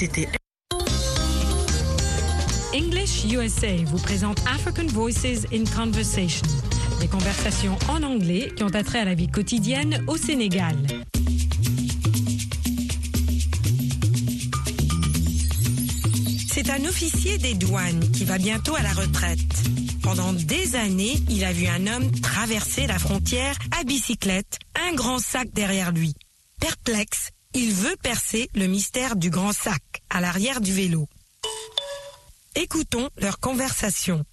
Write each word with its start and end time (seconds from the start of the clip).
C'était 0.00 0.30
English 2.74 3.26
USA 3.30 3.76
vous 3.84 3.98
présente 3.98 4.40
African 4.50 4.86
Voices 4.86 5.44
in 5.52 5.64
Conversation, 5.76 6.46
des 7.00 7.06
conversations 7.06 7.76
en 7.90 8.02
anglais 8.02 8.50
qui 8.56 8.62
ont 8.62 8.74
attrait 8.74 9.00
à 9.00 9.04
la 9.04 9.12
vie 9.12 9.28
quotidienne 9.28 10.02
au 10.06 10.16
Sénégal. 10.16 10.74
C'est 16.50 16.70
un 16.70 16.82
officier 16.86 17.36
des 17.36 17.52
douanes 17.52 18.10
qui 18.12 18.24
va 18.24 18.38
bientôt 18.38 18.76
à 18.76 18.82
la 18.82 18.94
retraite. 18.94 19.38
Pendant 20.02 20.32
des 20.32 20.76
années, 20.76 21.18
il 21.28 21.44
a 21.44 21.52
vu 21.52 21.66
un 21.66 21.86
homme 21.86 22.10
traverser 22.22 22.86
la 22.86 22.98
frontière 22.98 23.54
à 23.78 23.84
bicyclette, 23.84 24.60
un 24.88 24.94
grand 24.94 25.18
sac 25.18 25.50
derrière 25.52 25.92
lui. 25.92 26.14
Perplexe, 26.58 27.32
il 27.54 27.72
veut 27.72 27.96
percer 28.02 28.48
le 28.54 28.66
mystère 28.66 29.16
du 29.16 29.30
grand 29.30 29.52
sac 29.52 29.82
à 30.08 30.20
l'arrière 30.20 30.60
du 30.60 30.72
vélo. 30.72 31.08
Écoutons 32.54 33.08
leur 33.16 33.38
conversation. 33.38 34.24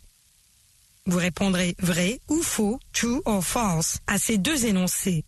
Vous 1.05 1.17
répondrez 1.17 1.75
vrai 1.79 2.19
ou 2.27 2.41
faux, 2.41 2.79
true 2.91 3.21
or 3.25 3.43
false, 3.43 3.99
à 4.07 4.17
ces 4.17 4.37
deux 4.37 4.65
énoncés. 4.65 5.23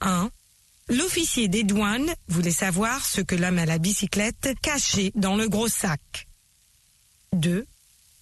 1. 0.00 0.30
L'officier 0.88 1.48
des 1.48 1.64
douanes 1.64 2.14
voulait 2.28 2.50
savoir 2.50 3.04
ce 3.04 3.20
que 3.20 3.34
l'homme 3.34 3.58
à 3.58 3.66
la 3.66 3.78
bicyclette 3.78 4.54
cachait 4.62 5.12
dans 5.14 5.36
le 5.36 5.48
gros 5.48 5.68
sac. 5.68 6.28
2. 7.32 7.66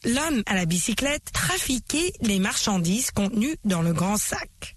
L'homme 0.04 0.42
à 0.46 0.54
la 0.54 0.66
bicyclette 0.66 1.32
trafiquait 1.32 2.12
les 2.20 2.38
marchandises 2.38 3.10
contenues 3.10 3.56
dans 3.64 3.82
le 3.82 3.92
grand 3.92 4.18
sac. 4.18 4.76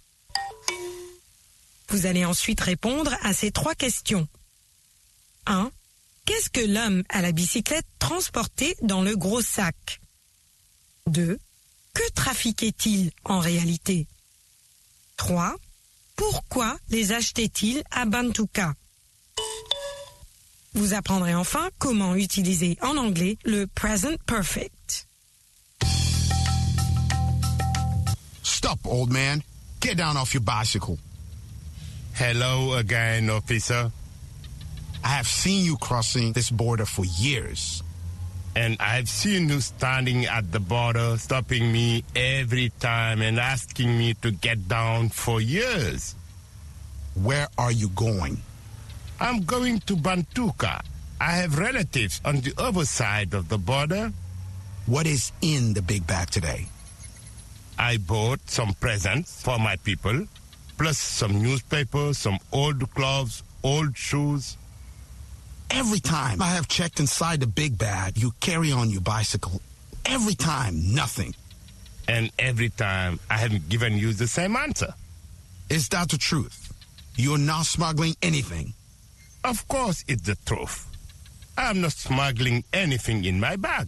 Vous 1.89 2.05
allez 2.05 2.25
ensuite 2.25 2.61
répondre 2.61 3.15
à 3.21 3.33
ces 3.33 3.51
trois 3.51 3.75
questions. 3.75 4.27
1. 5.45 5.71
Qu'est-ce 6.25 6.49
que 6.49 6.59
l'homme 6.59 7.03
à 7.09 7.21
la 7.21 7.31
bicyclette 7.31 7.85
transportait 7.99 8.75
dans 8.81 9.01
le 9.01 9.15
gros 9.15 9.41
sac? 9.41 10.01
2. 11.07 11.39
Que 11.93 12.09
trafiquait-il 12.11 13.11
en 13.23 13.39
réalité? 13.39 14.07
3. 15.15 15.55
Pourquoi 16.17 16.77
les 16.89 17.13
achetait-il 17.13 17.83
à 17.91 18.05
Bantuka 18.05 18.73
Vous 20.73 20.93
apprendrez 20.93 21.33
enfin 21.33 21.69
comment 21.77 22.15
utiliser 22.15 22.77
en 22.81 22.97
anglais 22.97 23.37
le 23.45 23.65
present 23.65 24.17
perfect. 24.25 25.07
Stop, 28.43 28.79
old 28.85 29.11
man. 29.11 29.41
Get 29.79 29.95
down 29.95 30.17
off 30.17 30.33
your 30.33 30.43
bicycle. 30.43 30.97
Hello 32.17 32.73
again, 32.73 33.29
officer. 33.29 33.91
I 35.03 35.07
have 35.07 35.27
seen 35.27 35.63
you 35.63 35.77
crossing 35.77 36.33
this 36.33 36.49
border 36.49 36.85
for 36.85 37.05
years. 37.05 37.83
And 38.55 38.75
I've 38.79 39.07
seen 39.07 39.49
you 39.49 39.61
standing 39.61 40.25
at 40.25 40.51
the 40.51 40.59
border, 40.59 41.15
stopping 41.19 41.71
me 41.71 42.03
every 42.15 42.71
time 42.79 43.21
and 43.21 43.39
asking 43.39 43.95
me 43.95 44.15
to 44.25 44.31
get 44.31 44.67
down 44.67 45.09
for 45.09 45.39
years. 45.39 46.15
Where 47.13 47.49
are 47.55 47.71
you 47.71 47.89
going? 47.89 48.41
I'm 49.19 49.43
going 49.43 49.81
to 49.81 49.95
Bantuka. 49.95 50.81
I 51.21 51.31
have 51.33 51.59
relatives 51.59 52.19
on 52.25 52.41
the 52.41 52.55
other 52.57 52.85
side 52.85 53.35
of 53.35 53.47
the 53.47 53.59
border. 53.59 54.11
What 54.87 55.05
is 55.05 55.31
in 55.43 55.75
the 55.75 55.83
big 55.83 56.07
bag 56.07 56.31
today? 56.31 56.65
I 57.77 57.97
bought 57.97 58.49
some 58.49 58.73
presents 58.73 59.43
for 59.43 59.59
my 59.59 59.75
people, 59.75 60.25
plus 60.77 60.97
some 60.97 61.41
newspapers, 61.41 62.17
some 62.17 62.37
old 62.51 62.89
clothes, 62.93 63.43
old 63.63 63.97
shoes. 63.97 64.57
Every 65.69 65.99
time 65.99 66.41
I 66.41 66.47
have 66.47 66.67
checked 66.67 66.99
inside 66.99 67.39
the 67.41 67.47
big 67.47 67.77
bag, 67.77 68.17
you 68.17 68.31
carry 68.39 68.71
on 68.71 68.89
your 68.89 69.01
bicycle. 69.01 69.61
Every 70.05 70.35
time, 70.35 70.93
nothing. 70.93 71.35
And 72.07 72.31
every 72.39 72.69
time 72.69 73.19
I 73.29 73.37
haven't 73.37 73.67
given 73.67 73.97
you 73.97 74.13
the 74.13 74.27
same 74.27 74.55
answer. 74.55 74.93
Is 75.69 75.89
that 75.89 76.09
the 76.09 76.17
truth? 76.17 76.71
You're 77.17 77.37
not 77.37 77.65
smuggling 77.65 78.15
anything. 78.21 78.73
Of 79.43 79.67
course 79.67 80.05
it's 80.07 80.21
the 80.21 80.37
truth. 80.45 80.85
I'm 81.57 81.81
not 81.81 81.91
smuggling 81.91 82.63
anything 82.71 83.25
in 83.25 83.39
my 83.39 83.55
bag. 83.55 83.87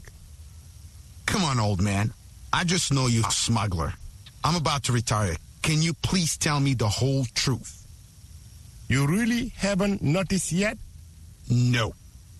Come 1.25 1.43
on, 1.43 1.59
old 1.59 1.81
man. 1.81 2.11
I 2.51 2.63
just 2.63 2.91
know 2.91 3.07
you're 3.07 3.27
a 3.27 3.31
smuggler. 3.31 3.93
I'm 4.43 4.55
about 4.55 4.83
to 4.85 4.91
retire. 4.91 5.35
Can 5.61 5.81
you 5.81 5.93
please 5.93 6.37
tell 6.37 6.59
me 6.59 6.73
the 6.73 6.87
whole 6.87 7.25
truth? 7.35 7.85
You 8.87 9.05
really 9.05 9.49
haven't 9.57 10.01
noticed 10.01 10.51
yet? 10.51 10.77
No. 11.49 11.93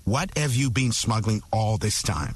What 0.05 0.35
have 0.37 0.55
you 0.55 0.69
been 0.69 0.91
smuggling 0.91 1.41
all 1.51 1.77
this 1.77 2.01
time? 2.01 2.35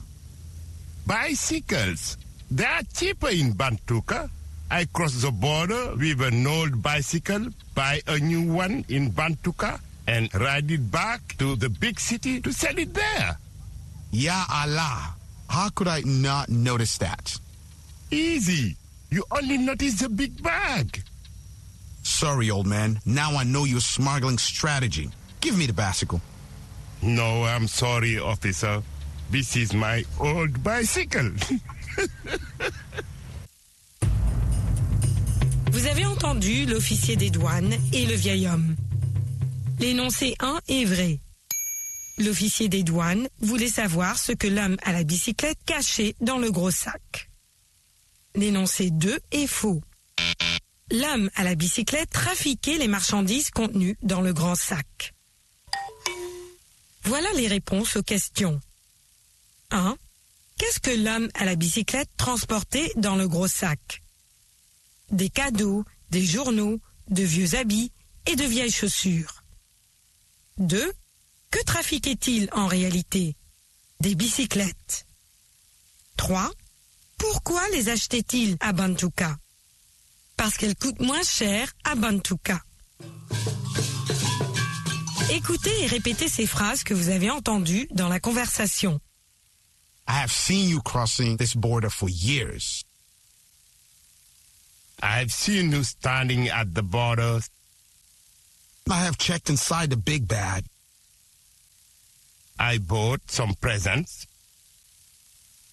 Bicycles. 1.08 2.18
They 2.52 2.66
are 2.66 2.84
cheaper 2.94 3.30
in 3.30 3.54
Bantuka. 3.54 4.30
I 4.70 4.86
cross 4.86 5.22
the 5.22 5.32
border 5.32 5.96
with 5.96 6.22
an 6.22 6.46
old 6.46 6.82
bicycle, 6.82 7.48
buy 7.76 8.02
a 8.08 8.20
new 8.20 8.52
one 8.52 8.86
in 8.90 9.12
Bantuka, 9.12 9.80
and 10.08 10.34
ride 10.36 10.70
it 10.70 10.92
back 10.92 11.22
to 11.38 11.56
the 11.56 11.70
big 11.70 12.00
city 12.00 12.42
to 12.42 12.52
sell 12.52 12.78
it 12.78 12.94
there. 12.94 13.38
Ya 14.12 14.46
Allah. 14.50 15.16
How 15.50 15.70
could 15.70 15.88
I 15.88 16.02
not 16.06 16.50
notice 16.50 16.98
that? 17.00 17.38
Easy. 18.12 18.76
You 19.13 19.24
only 19.29 19.59
notice 19.59 20.01
the 20.01 20.09
big 20.09 20.41
bag. 20.41 21.03
Sorry, 22.01 22.50
old 22.50 22.66
man. 22.66 23.00
Now 23.06 23.38
I 23.38 23.44
know 23.44 23.63
your 23.63 23.79
smuggling 23.79 24.40
strategy. 24.40 25.07
Give 25.40 25.56
me 25.56 25.68
the 25.68 25.74
bicycle. 25.74 26.19
No, 27.03 27.44
I'm 27.44 27.68
sorry, 27.68 28.18
officer. 28.18 28.81
This 29.29 29.56
is 29.56 29.72
my 29.72 30.03
old 30.19 30.63
bicycle. 30.63 31.29
Vous 35.72 35.85
avez 35.85 36.06
entendu 36.07 36.66
l'officier 36.66 37.16
des 37.16 37.29
douanes 37.29 37.75
et 37.91 38.07
le 38.07 38.16
vieil 38.16 38.47
homme. 38.47 38.75
L'énoncé 39.78 40.35
1 40.40 40.59
est 40.68 40.85
vrai. 40.85 41.19
L'officier 42.18 42.68
des 42.68 42.81
douanes 42.81 43.28
voulait 43.41 43.68
savoir 43.68 44.18
ce 44.18 44.31
que 44.31 44.47
l'homme 44.47 44.78
à 44.81 44.91
la 44.91 45.03
bicyclette 45.03 45.59
cachait 45.68 46.16
dans 46.19 46.40
le 46.40 46.50
gros 46.50 46.72
sac. 46.72 47.29
L'énoncé 48.36 48.90
2 48.90 49.20
est 49.32 49.48
faux. 49.48 49.82
L'homme 50.92 51.30
à 51.36 51.44
la 51.44 51.56
bicyclette 51.56 52.10
trafiquait 52.10 52.78
les 52.78 52.88
marchandises 52.88 53.52
contenues 53.52 53.98
dans 54.02 54.22
le 54.22 54.34
grand 54.34 54.56
sac. 54.56 55.14
Voilà 57.04 57.32
les 57.34 57.48
réponses 57.48 57.96
aux 57.96 58.04
questions. 58.04 58.60
1. 59.72 59.98
Qu'est-ce 60.58 60.80
que 60.80 60.92
l'homme 60.92 61.30
à 61.34 61.46
la 61.46 61.56
bicyclette 61.56 62.10
transportait 62.18 62.92
dans 62.96 63.16
le 63.16 63.28
gros 63.28 63.48
sac? 63.48 64.02
Des 65.12 65.30
cadeaux, 65.30 65.84
des 66.10 66.26
journaux, 66.26 66.80
de 67.10 67.24
vieux 67.24 67.56
habits 67.56 67.92
et 68.26 68.36
de 68.36 68.46
vieilles 68.46 68.72
chaussures. 68.72 69.44
2. 70.58 70.92
Que 71.52 71.64
trafiquait-il 71.64 72.50
en 72.52 72.68
réalité? 72.68 73.36
Des 74.00 74.16
bicyclettes. 74.16 75.06
3. 76.18 76.52
Pourquoi 77.18 77.68
les 77.69 77.90
achetait-il 77.90 78.57
à 78.59 78.74
Bantuka 78.74 79.38
Parce 80.38 80.57
qu'elles 80.57 80.75
coûtent 80.75 81.01
moins 81.01 81.24
cher 81.24 81.72
à 81.84 81.96
Bantuka. 81.96 82.62
Écoutez 85.31 85.84
et 85.84 85.88
répétez 85.88 86.28
ces 86.28 86.46
phrases 86.46 86.84
que 86.84 86.94
vous 86.94 87.09
avez 87.09 87.29
entendues 87.29 87.88
dans 87.91 88.07
la 88.09 88.19
conversation. 88.19 89.00
I 90.07 90.19
have 90.22 90.31
seen 90.31 90.69
you 90.69 90.81
crossing 90.81 91.38
this 91.38 91.56
border 91.56 91.90
for 91.90 92.09
years. 92.09 92.84
I've 95.02 95.31
seen 95.31 95.72
you 95.72 95.84
standing 95.84 96.50
at 96.50 96.73
the 96.73 96.84
border. 96.84 97.40
I 98.90 99.06
have 99.06 99.18
checked 99.18 99.50
inside 99.50 99.90
the 99.90 99.97
big 99.97 100.28
bag. 100.28 100.66
I 102.59 102.78
bought 102.78 103.22
some 103.32 103.53
presents. 103.59 104.28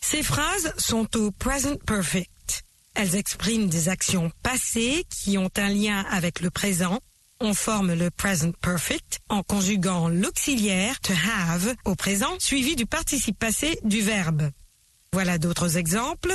Ces 0.00 0.22
phrases 0.22 0.72
sont 0.78 1.16
au 1.16 1.30
present 1.30 1.76
perfect. 1.86 2.64
Elles 2.94 3.14
expriment 3.14 3.68
des 3.68 3.88
actions 3.88 4.30
passées 4.42 5.04
qui 5.10 5.38
ont 5.38 5.50
un 5.56 5.68
lien 5.68 6.04
avec 6.10 6.40
le 6.40 6.50
présent. 6.50 6.98
On 7.40 7.54
forme 7.54 7.94
le 7.94 8.10
present 8.10 8.52
perfect 8.60 9.20
en 9.28 9.42
conjuguant 9.42 10.08
l'auxiliaire 10.08 11.00
to 11.00 11.12
have 11.12 11.74
au 11.84 11.94
présent 11.94 12.38
suivi 12.38 12.76
du 12.76 12.86
participe 12.86 13.38
passé 13.38 13.78
du 13.84 14.00
verbe. 14.00 14.50
Voilà 15.12 15.38
d'autres 15.38 15.76
exemples. 15.76 16.32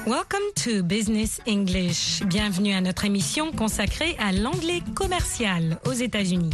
Welcome 0.07 0.43
to 0.57 0.83
Business 0.83 1.41
English. 1.49 2.23
Bienvenue 2.27 2.75
à 2.75 2.83
notre 2.83 3.07
émission 3.07 3.53
consacrée 3.53 4.15
à 4.19 4.33
l'anglais 4.33 4.83
commercial 4.95 5.81
aux 5.87 5.93
États-Unis. 5.93 6.51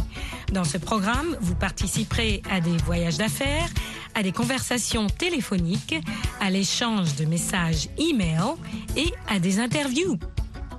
Dans 0.53 0.63
ce 0.63 0.77
programme, 0.77 1.35
vous 1.41 1.55
participerez 1.55 2.41
à 2.49 2.61
des 2.61 2.77
voyages 2.85 3.17
d'affaires, 3.17 3.67
à 4.15 4.23
des 4.23 4.31
conversations 4.31 5.07
téléphoniques, 5.07 5.95
à 6.39 6.49
l'échange 6.49 7.15
de 7.15 7.25
messages 7.25 7.89
e-mail 7.99 8.55
et 8.95 9.11
à 9.27 9.39
des 9.39 9.59
interviews. 9.59 10.17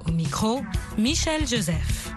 Au 0.09 0.11
micro, 0.11 0.63
Michel 0.97 1.47
Joseph. 1.47 2.13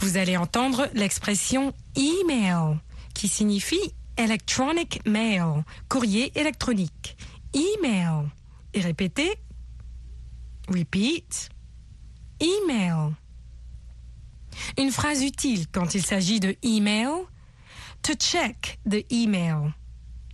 Vous 0.00 0.18
allez 0.18 0.36
entendre 0.36 0.90
l'expression 0.92 1.72
email 1.96 2.76
qui 3.14 3.28
signifie 3.28 3.94
electronic 4.18 5.00
mail, 5.06 5.64
courrier 5.88 6.30
électronique. 6.38 7.16
Email. 7.54 8.28
Et 8.74 8.80
répétez. 8.82 9.32
Repeat. 10.68 11.48
Email. 12.40 13.14
Une 14.76 14.90
phrase 14.90 15.22
utile 15.22 15.66
quand 15.72 15.94
il 15.94 16.04
s'agit 16.04 16.40
de 16.40 16.54
email. 16.62 17.24
To 18.02 18.12
check 18.12 18.80
the 18.86 19.02
email. 19.10 19.72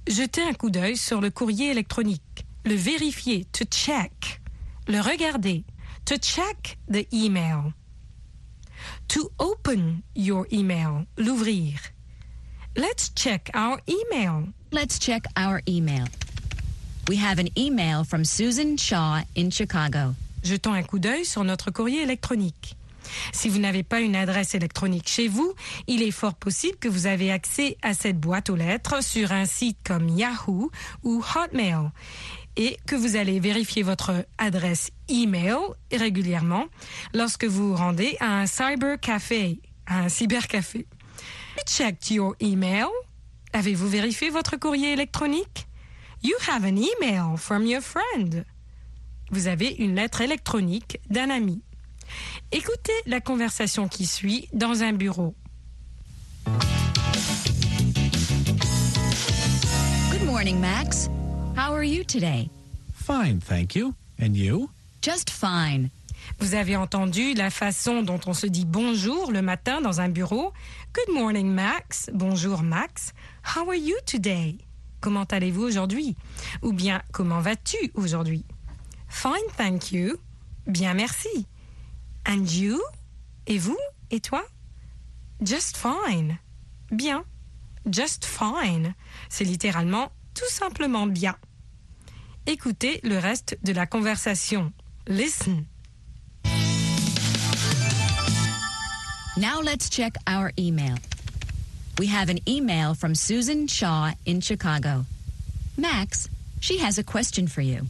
Jeter 0.09 0.43
un 0.43 0.55
coup 0.55 0.71
d'œil 0.71 0.97
sur 0.97 1.21
le 1.21 1.31
courrier 1.31 1.71
électronique. 1.71 2.47
Le 2.65 2.75
vérifier. 2.75 3.45
To 3.53 3.65
check. 3.65 4.41
Le 4.89 5.01
regarder. 5.01 5.65
To 6.07 6.19
check 6.19 6.77
the 6.87 7.05
email. 7.13 7.73
To 9.09 9.29
open 9.41 10.05
your 10.15 10.47
email. 10.53 11.07
L'ouvrir. 11.17 11.81
Let's 12.77 13.09
check 13.09 13.51
our 13.55 13.81
email. 13.89 14.49
Let's 14.71 15.01
check 15.01 15.27
our 15.37 15.63
email. 15.67 16.07
We 17.09 17.17
have 17.17 17.41
an 17.41 17.49
email 17.59 18.05
from 18.05 18.25
Susan 18.25 18.77
Shaw 18.77 19.23
in 19.35 19.51
Chicago. 19.51 20.15
Jetons 20.45 20.75
un 20.75 20.85
coup 20.85 21.01
d'œil 21.01 21.25
sur 21.25 21.43
notre 21.43 21.73
courrier 21.73 22.03
électronique. 22.03 22.77
Si 23.33 23.49
vous 23.49 23.59
n'avez 23.59 23.83
pas 23.83 24.01
une 24.01 24.15
adresse 24.15 24.55
électronique 24.55 25.09
chez 25.09 25.27
vous, 25.27 25.55
il 25.89 26.03
est 26.03 26.13
fort 26.13 26.35
possible 26.35 26.77
que 26.79 26.89
vous 26.89 27.07
avez 27.07 27.33
accès 27.33 27.79
à 27.83 27.95
cette 27.95 28.21
boîte 28.21 28.49
aux 28.49 28.57
lettres 28.57 29.03
sur 29.03 29.33
un 29.33 29.45
site 29.45 29.79
comme 29.85 30.09
Yahoo 30.09 30.71
ou 31.03 31.25
Hotmail 31.35 31.91
et 32.57 32.79
que 32.87 32.97
vous 32.97 33.17
allez 33.17 33.41
vérifier 33.41 33.83
votre 33.83 34.27
adresse 34.39 34.91
email 35.09 35.57
régulièrement 35.93 36.67
lorsque 37.15 37.45
vous 37.45 37.71
vous 37.71 37.77
rendez 37.77 38.17
à 38.21 38.41
un 38.41 38.47
cybercafé, 38.47 39.61
cybercafé. 40.09 40.87
Checked 41.67 42.11
your 42.11 42.35
email? 42.41 42.87
Avez-vous 43.53 43.89
vérifié 43.89 44.31
votre 44.31 44.57
courrier 44.57 44.93
électronique? 44.93 45.67
You 46.23 46.35
have 46.49 46.65
an 46.65 46.77
email 46.77 47.37
from 47.37 47.67
your 47.67 47.83
friend. 47.83 48.45
Vous 49.31 49.49
avez 49.49 49.71
une 49.79 49.95
lettre 49.95 50.21
électronique 50.21 50.99
d'un 51.11 51.31
ami. 51.31 51.63
Écoutez 52.53 52.93
la 53.07 53.21
conversation 53.21 53.89
qui 53.89 54.07
suit 54.07 54.49
dans 54.53 54.83
un 54.83 54.93
bureau. 54.93 55.35
Good 60.11 60.25
morning, 60.25 60.61
Max. 60.61 61.09
How 61.57 61.73
are 61.73 61.83
you 61.83 62.05
today? 62.05 62.51
Fine, 62.93 63.41
thank 63.41 63.75
you. 63.75 63.95
And 64.21 64.37
you? 64.37 64.69
Just 65.01 65.31
fine. 65.31 65.89
Vous 66.39 66.55
avez 66.55 66.77
entendu 66.77 67.33
la 67.33 67.49
façon 67.49 68.03
dont 68.03 68.21
on 68.27 68.35
se 68.35 68.47
dit 68.47 68.67
bonjour 68.67 69.33
le 69.33 69.41
matin 69.41 69.81
dans 69.81 70.03
un 70.03 70.11
bureau. 70.11 70.53
Good 70.93 71.15
morning, 71.15 71.49
Max. 71.49 72.11
Bonjour, 72.13 72.63
Max. 72.63 73.15
How 73.43 73.67
are 73.71 73.75
you 73.75 73.97
today? 74.05 74.59
Comment 75.01 75.25
allez-vous 75.25 75.63
aujourd'hui? 75.63 76.15
Ou 76.61 76.75
bien, 76.75 77.01
comment 77.11 77.41
vas-tu 77.41 77.91
aujourd'hui? 77.95 78.45
Fine, 79.09 79.49
thank 79.57 79.93
you. 79.93 80.19
Bien, 80.67 80.93
merci. 80.93 81.47
And 82.29 82.45
you? 82.51 82.79
Et 83.47 83.57
vous? 83.57 83.79
Et 84.11 84.21
toi? 84.21 84.45
Just 85.41 85.79
fine. 85.79 86.37
Bien. 86.91 87.25
Just 87.91 88.27
fine. 88.27 88.95
C'est 89.31 89.45
littéralement 89.45 90.11
tout 90.37 90.51
simplement 90.51 91.07
bien. 91.07 91.35
Écoutez 92.47 93.01
le 93.03 93.19
reste 93.19 93.57
de 93.65 93.73
la 93.73 93.87
conversation. 93.87 94.73
Listen. 95.09 95.67
Now 99.37 99.61
let's 99.61 99.89
check 99.91 100.17
our 100.27 100.53
email. 100.59 100.97
We 101.99 102.07
have 102.07 102.29
an 102.29 102.39
email 102.47 102.95
from 102.95 103.15
Susan 103.15 103.67
Shaw 103.67 104.13
in 104.27 104.41
Chicago. 104.41 105.07
Max, 105.77 106.29
she 106.61 106.79
has 106.79 106.99
a 106.99 107.03
question 107.03 107.47
for 107.49 107.63
you. 107.63 107.87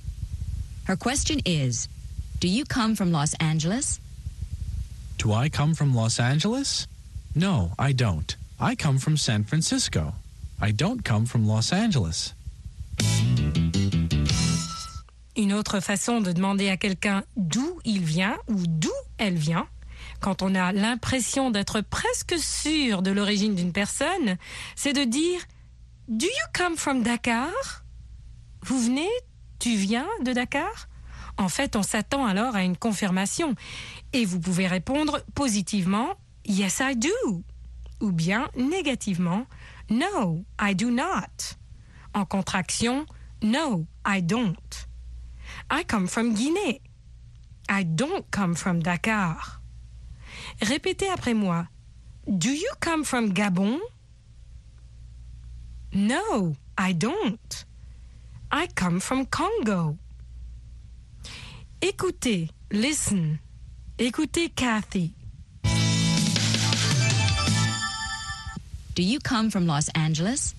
Her 0.85 0.97
question 0.97 1.41
is 1.45 1.89
Do 2.41 2.49
you 2.49 2.65
come 2.65 2.95
from 2.95 3.13
Los 3.13 3.35
Angeles? 3.35 4.01
Do 5.19 5.33
I 5.33 5.49
come 5.49 5.75
from 5.75 5.95
Los 5.95 6.21
Angeles? 6.21 6.87
No, 7.35 7.73
I 7.79 7.93
don't. 7.93 8.37
I 8.61 8.75
come 8.77 8.99
from 8.99 9.17
San 9.17 9.45
Francisco. 9.45 10.15
I 10.63 10.73
don't 10.73 11.03
come 11.03 11.27
from 11.27 11.47
Los 11.47 11.73
Angeles. 11.75 12.35
Une 15.37 15.53
autre 15.53 15.81
façon 15.81 16.21
de 16.23 16.33
demander 16.33 16.71
à 16.71 16.77
quelqu'un 16.79 17.25
d'où 17.37 17.79
il 17.85 18.03
vient 18.03 18.37
ou 18.49 18.67
d'où 18.67 18.93
elle 19.19 19.37
vient, 19.37 19.69
quand 20.21 20.41
on 20.41 20.55
a 20.55 20.73
l'impression 20.73 21.51
d'être 21.51 21.83
presque 21.83 22.37
sûr 22.39 23.03
de 23.03 23.11
l'origine 23.11 23.55
d'une 23.55 23.73
personne, 23.73 24.37
c'est 24.77 24.95
de 24.95 25.05
dire 25.05 25.41
Do 26.09 26.27
you 26.27 26.47
come 26.55 26.77
from 26.77 27.03
Dakar? 27.03 27.53
Vous 28.63 28.81
venez? 28.81 29.11
Tu 29.59 29.77
viens 29.77 30.09
de 30.25 30.33
Dakar? 30.33 30.89
En 31.37 31.51
fait, 31.51 31.77
on 31.77 31.83
s'attend 31.83 32.25
alors 32.25 32.57
à 32.57 32.63
une 32.63 32.79
confirmation 32.79 33.55
et 34.15 34.25
vous 34.25 34.41
pouvez 34.41 34.67
répondre 34.67 35.21
positivement 35.35 36.15
Yes, 36.47 36.81
I 36.81 36.97
do 36.97 37.43
ou 38.01 38.13
bien 38.13 38.49
négativement 38.57 39.47
No, 39.89 40.45
I 40.59 40.75
do 40.75 40.91
not. 40.91 41.57
En 42.15 42.25
contraction 42.25 43.07
No, 43.43 43.87
I 44.05 44.21
don't. 44.21 44.87
I 45.71 45.85
come 45.85 46.07
from 46.07 46.35
Guinée. 46.35 46.81
I 47.69 47.83
don't 47.85 48.31
come 48.31 48.55
from 48.55 48.81
Dakar. 48.81 49.61
Répétez 50.61 51.09
après 51.09 51.35
moi. 51.35 51.69
Do 52.27 52.51
you 52.51 52.71
come 52.81 53.05
from 53.05 53.33
Gabon? 53.33 53.79
No, 55.93 56.57
I 56.77 56.93
don't. 56.93 57.65
I 58.51 58.67
come 58.69 59.01
from 59.01 59.27
Congo. 59.27 59.99
Écoutez, 61.81 62.51
listen. 62.71 63.39
Écoutez 63.99 64.49
Kathy. 64.49 65.15
Do 68.97 69.03
you 69.03 69.19
come 69.21 69.51
from 69.51 69.67
Los 69.67 69.91
Angeles? 69.91 70.55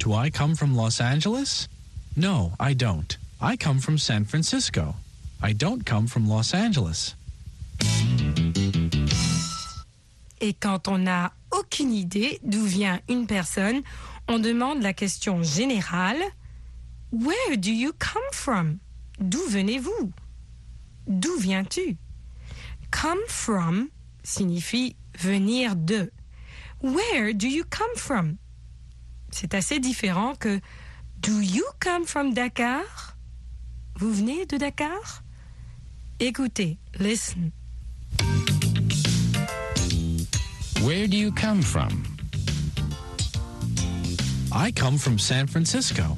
Do 0.00 0.12
I 0.12 0.28
come 0.28 0.56
from 0.56 0.74
Los 0.74 1.00
Angeles? 1.00 1.68
No, 2.16 2.50
I 2.58 2.74
don't. 2.74 3.16
I 3.40 3.56
come 3.56 3.78
from 3.78 3.96
San 3.96 4.24
Francisco. 4.24 4.96
I 5.40 5.52
don't 5.52 5.86
come 5.86 6.08
from 6.08 6.28
Los 6.28 6.52
Angeles. 6.52 7.14
Et 10.40 10.54
quand 10.58 10.88
on 10.88 10.98
n'a 11.04 11.32
aucune 11.52 11.92
idée 11.92 12.40
d'où 12.42 12.64
vient 12.64 13.00
une 13.08 13.28
personne, 13.28 13.82
on 14.28 14.40
demande 14.40 14.82
la 14.82 14.92
question 14.92 15.44
générale 15.44 16.20
Where 17.12 17.56
do 17.56 17.70
you 17.70 17.92
come 18.00 18.32
from? 18.32 18.80
D'où 19.20 19.46
venez-vous? 19.48 20.12
D'où 21.06 21.38
viens-tu? 21.38 21.96
Come 22.90 23.20
from 23.28 23.90
signifie 24.24 24.96
venir 25.16 25.76
de. 25.76 26.10
Where 26.82 27.32
do 27.32 27.48
you 27.48 27.62
come 27.64 27.94
from? 27.96 28.38
C'est 29.30 29.54
assez 29.54 29.78
différent 29.78 30.34
que 30.38 30.60
Do 31.20 31.40
you 31.40 31.64
come 31.78 32.04
from 32.04 32.34
Dakar? 32.34 32.82
Vous 34.00 34.12
venez 34.12 34.46
de 34.46 34.58
Dakar? 34.58 35.22
Écoutez, 36.18 36.78
listen. 36.98 37.52
Where 40.82 41.06
do 41.06 41.16
you 41.16 41.30
come 41.30 41.62
from? 41.62 42.02
I 44.50 44.72
come 44.72 44.98
from 44.98 45.18
San 45.18 45.46
Francisco. 45.46 46.16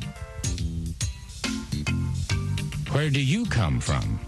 Where 2.91 3.11
do 3.11 3.21
you 3.21 3.45
come 3.45 3.81
from? 3.81 4.19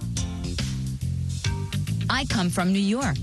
I 2.10 2.26
come 2.26 2.50
from 2.50 2.74
New 2.74 2.78
York. 2.78 3.16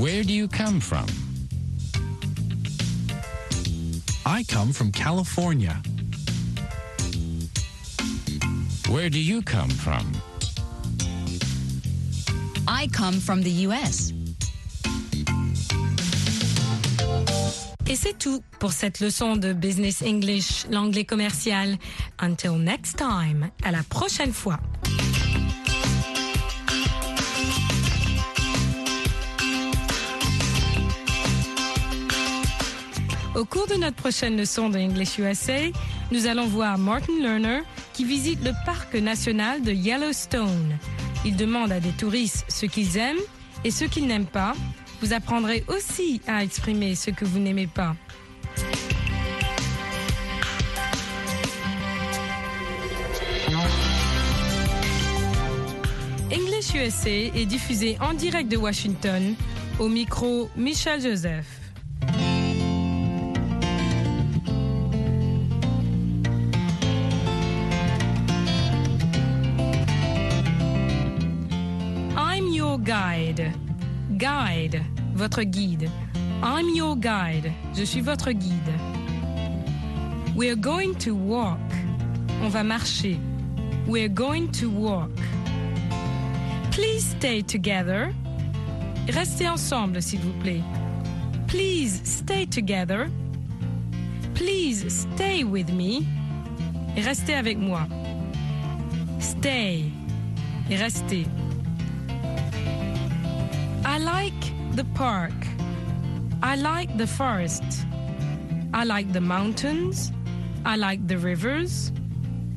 Where 0.00 0.22
do 0.22 0.32
you 0.32 0.48
come 0.48 0.80
from? 0.80 1.04
I 4.24 4.44
come 4.44 4.72
from 4.72 4.90
California. 4.92 5.76
Where 8.88 9.10
do 9.10 9.18
you 9.18 9.42
come 9.42 9.68
from? 9.68 10.10
I 12.66 12.88
come 12.90 13.20
from 13.20 13.42
the 13.42 13.50
U.S. 13.68 14.14
Et 17.86 17.94
c'est 17.94 18.16
tout 18.18 18.42
pour 18.58 18.72
cette 18.72 19.00
leçon 19.00 19.36
de 19.36 19.52
Business 19.52 20.00
English, 20.00 20.64
l'anglais 20.70 21.04
commercial. 21.04 21.76
Until 22.22 22.56
next 22.56 22.96
time, 22.96 23.50
à 23.62 23.70
la 23.70 23.82
prochaine 23.82 24.32
fois. 24.32 24.58
Au 33.40 33.46
cours 33.46 33.66
de 33.66 33.74
notre 33.76 33.96
prochaine 33.96 34.36
leçon 34.36 34.68
de 34.68 34.78
English 34.78 35.16
USA, 35.16 35.70
nous 36.12 36.26
allons 36.26 36.46
voir 36.46 36.76
Martin 36.76 37.18
Lerner 37.22 37.62
qui 37.94 38.04
visite 38.04 38.44
le 38.44 38.50
parc 38.66 38.94
national 38.94 39.62
de 39.62 39.72
Yellowstone. 39.72 40.76
Il 41.24 41.36
demande 41.36 41.72
à 41.72 41.80
des 41.80 41.92
touristes 41.92 42.44
ce 42.48 42.66
qu'ils 42.66 42.98
aiment 42.98 43.16
et 43.64 43.70
ce 43.70 43.86
qu'ils 43.86 44.06
n'aiment 44.06 44.26
pas. 44.26 44.52
Vous 45.00 45.14
apprendrez 45.14 45.64
aussi 45.68 46.20
à 46.26 46.44
exprimer 46.44 46.94
ce 46.94 47.08
que 47.12 47.24
vous 47.24 47.38
n'aimez 47.38 47.66
pas. 47.66 47.96
English 56.30 56.74
USA 56.74 57.08
est 57.08 57.46
diffusé 57.46 57.96
en 58.02 58.12
direct 58.12 58.52
de 58.52 58.58
Washington 58.58 59.34
au 59.78 59.88
micro 59.88 60.50
Michel 60.58 61.00
Joseph. 61.00 61.46
Guide, 74.20 74.84
votre 75.14 75.44
guide. 75.44 75.90
I'm 76.42 76.68
your 76.74 76.94
guide. 76.94 77.50
Je 77.74 77.84
suis 77.86 78.02
votre 78.02 78.32
guide. 78.32 78.74
We're 80.36 80.56
going 80.56 80.94
to 80.96 81.14
walk. 81.14 81.58
On 82.42 82.50
va 82.50 82.62
marcher. 82.62 83.18
We're 83.86 84.10
going 84.10 84.52
to 84.52 84.68
walk. 84.68 85.10
Please 86.70 87.02
stay 87.18 87.40
together. 87.40 88.12
Restez 89.08 89.48
ensemble, 89.48 90.02
s'il 90.02 90.20
vous 90.20 90.38
plaît. 90.42 90.62
Please 91.46 92.02
stay 92.04 92.44
together. 92.44 93.08
Please 94.34 94.84
stay 94.86 95.44
with 95.44 95.72
me. 95.72 96.06
Restez 96.94 97.36
avec 97.36 97.56
moi. 97.56 97.86
Stay. 99.18 99.90
Restez. 100.68 101.26
I 104.00 104.02
like 104.02 104.76
the 104.76 104.84
park. 104.94 105.34
I 106.42 106.56
like 106.56 106.96
the 106.96 107.06
forest. 107.06 107.62
I 108.72 108.84
like 108.84 109.12
the 109.12 109.20
mountains. 109.20 110.10
I 110.64 110.76
like 110.76 111.06
the 111.06 111.18
rivers. 111.18 111.92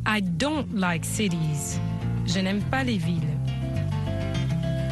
I 0.05 0.21
don't 0.21 0.73
like 0.73 1.03
cities. 1.03 1.81
Je 2.25 2.39
n'aime 2.39 2.61
pas 2.71 2.85
les 2.85 2.97
villes. 2.97 3.37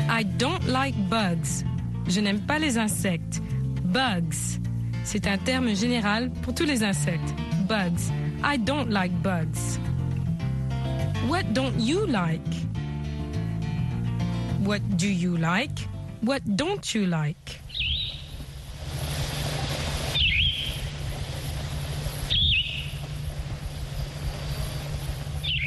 I 0.09 0.23
don't 0.23 0.67
like 0.67 0.93
bugs. 1.09 1.63
Je 2.09 2.19
n'aime 2.19 2.41
pas 2.41 2.59
les 2.59 2.77
insectes. 2.77 3.39
Bugs. 3.85 4.59
C'est 5.05 5.27
un 5.27 5.37
terme 5.37 5.73
général 5.73 6.31
pour 6.41 6.53
tous 6.53 6.65
les 6.65 6.83
insectes. 6.83 7.33
Bugs. 7.69 8.11
I 8.43 8.57
don't 8.57 8.89
like 8.89 9.13
bugs. 9.23 9.79
What 11.29 11.53
don't 11.53 11.79
you 11.79 12.05
like? 12.07 12.41
What 14.65 14.81
do 14.97 15.07
you 15.07 15.37
like? 15.37 15.87
What 16.21 16.55
don't 16.55 16.93
you 16.93 17.07
like? 17.07 17.59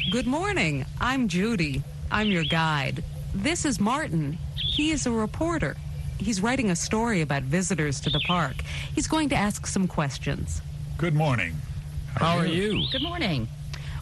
Good 0.09 0.25
morning. 0.25 0.85
I'm 1.01 1.27
Judy. 1.27 1.83
I'm 2.09 2.29
your 2.29 2.45
guide. 2.45 3.03
This 3.33 3.65
is 3.65 3.81
Martin. 3.81 4.37
He 4.55 4.91
is 4.91 5.05
a 5.05 5.11
reporter. 5.11 5.75
He's 6.19 6.39
writing 6.39 6.71
a 6.71 6.75
story 6.77 7.19
about 7.19 7.43
visitors 7.43 7.99
to 7.99 8.09
the 8.09 8.21
park. 8.21 8.55
He's 8.93 9.07
going 9.07 9.27
to 9.29 9.35
ask 9.35 9.67
some 9.67 9.89
questions. 9.89 10.61
Good 10.97 11.15
morning. 11.15 11.55
How 12.15 12.37
are 12.37 12.47
you? 12.47 12.85
Good 12.93 13.03
morning. 13.03 13.49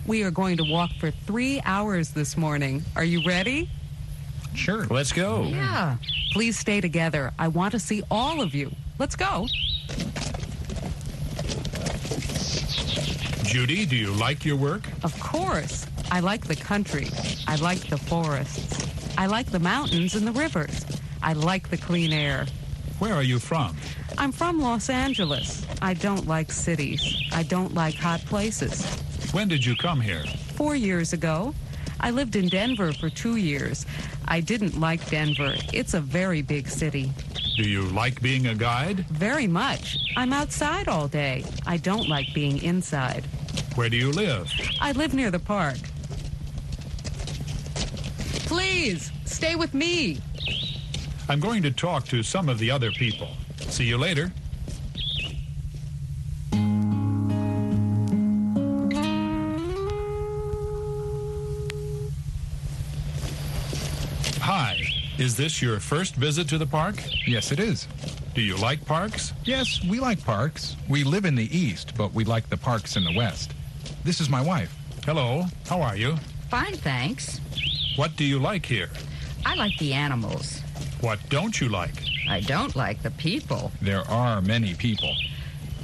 We 0.05 0.21
are 0.21 0.29
going 0.29 0.57
to 0.57 0.63
walk 0.63 0.91
for 0.99 1.09
three 1.09 1.61
hours 1.65 2.11
this 2.11 2.37
morning. 2.37 2.83
Are 2.95 3.03
you 3.03 3.25
ready? 3.25 3.71
Sure. 4.55 4.85
Let's 4.89 5.11
go. 5.11 5.43
Yeah. 5.43 5.97
Please 6.31 6.57
stay 6.57 6.81
together. 6.81 7.31
I 7.37 7.47
want 7.47 7.71
to 7.73 7.79
see 7.79 8.03
all 8.09 8.41
of 8.41 8.53
you. 8.55 8.71
Let's 8.99 9.15
go. 9.15 9.47
Judy, 13.43 13.85
do 13.85 13.95
you 13.95 14.11
like 14.13 14.45
your 14.45 14.55
work? 14.55 14.87
Of 15.03 15.19
course. 15.19 15.85
I 16.11 16.19
like 16.19 16.45
the 16.47 16.55
country. 16.55 17.07
I 17.47 17.55
like 17.57 17.87
the 17.87 17.97
forests. 17.97 18.87
I 19.17 19.27
like 19.27 19.47
the 19.51 19.59
mountains 19.59 20.15
and 20.15 20.25
the 20.25 20.31
rivers. 20.31 20.85
I 21.21 21.33
like 21.33 21.69
the 21.69 21.77
clean 21.77 22.11
air. 22.11 22.45
Where 22.99 23.13
are 23.13 23.23
you 23.23 23.39
from? 23.39 23.75
I'm 24.17 24.31
from 24.31 24.59
Los 24.59 24.89
Angeles. 24.89 25.65
I 25.81 25.93
don't 25.93 26.27
like 26.27 26.51
cities. 26.51 27.15
I 27.31 27.43
don't 27.43 27.73
like 27.73 27.95
hot 27.95 28.21
places. 28.25 28.85
When 29.33 29.47
did 29.47 29.65
you 29.65 29.75
come 29.75 29.99
here? 30.01 30.23
Four 30.55 30.75
years 30.75 31.13
ago, 31.13 31.53
I 31.99 32.11
lived 32.11 32.35
in 32.35 32.47
Denver 32.47 32.91
for 32.93 33.09
two 33.09 33.37
years. 33.37 33.85
I 34.27 34.41
didn't 34.41 34.79
like 34.79 35.09
Denver. 35.09 35.55
It's 35.71 35.93
a 35.93 35.99
very 35.99 36.41
big 36.41 36.67
city. 36.67 37.11
Do 37.55 37.63
you 37.63 37.83
like 37.83 38.21
being 38.21 38.47
a 38.47 38.55
guide? 38.55 39.05
Very 39.09 39.47
much. 39.47 39.97
I'm 40.17 40.33
outside 40.33 40.87
all 40.87 41.07
day. 41.07 41.45
I 41.65 41.77
don't 41.77 42.09
like 42.09 42.33
being 42.33 42.61
inside. 42.63 43.25
Where 43.75 43.89
do 43.89 43.97
you 43.97 44.11
live? 44.11 44.51
I 44.81 44.91
live 44.93 45.13
near 45.13 45.31
the 45.31 45.39
park. 45.39 45.77
Please, 48.45 49.11
stay 49.25 49.55
with 49.55 49.73
me. 49.73 50.19
I'm 51.29 51.39
going 51.39 51.63
to 51.63 51.71
talk 51.71 52.05
to 52.05 52.23
some 52.23 52.49
of 52.49 52.59
the 52.59 52.69
other 52.71 52.91
people. 52.91 53.29
See 53.59 53.85
you 53.85 53.97
later. 53.97 54.31
Is 65.23 65.37
this 65.37 65.61
your 65.61 65.79
first 65.79 66.15
visit 66.17 66.49
to 66.49 66.57
the 66.57 66.65
park? 66.65 66.95
Yes, 67.25 67.53
it 67.53 67.59
is. 67.61 67.87
Do 68.35 68.41
you 68.41 68.57
like 68.57 68.83
parks? 68.83 69.31
Yes, 69.45 69.81
we 69.85 70.01
like 70.01 70.21
parks. 70.21 70.75
We 70.89 71.05
live 71.05 71.23
in 71.23 71.33
the 71.33 71.47
east, 71.57 71.93
but 71.95 72.13
we 72.13 72.25
like 72.25 72.49
the 72.49 72.57
parks 72.57 72.97
in 72.97 73.05
the 73.05 73.13
west. 73.15 73.53
This 74.03 74.19
is 74.19 74.29
my 74.29 74.41
wife. 74.41 74.75
Hello. 75.05 75.45
How 75.69 75.81
are 75.81 75.95
you? 75.95 76.17
Fine, 76.49 76.75
thanks. 76.75 77.39
What 77.95 78.17
do 78.17 78.25
you 78.25 78.37
like 78.37 78.65
here? 78.65 78.89
I 79.45 79.55
like 79.55 79.77
the 79.77 79.93
animals. 79.93 80.59
What 80.99 81.19
don't 81.29 81.57
you 81.61 81.69
like? 81.69 82.03
I 82.27 82.41
don't 82.41 82.75
like 82.75 83.01
the 83.01 83.11
people. 83.11 83.71
There 83.81 84.05
are 84.09 84.41
many 84.41 84.73
people. 84.73 85.15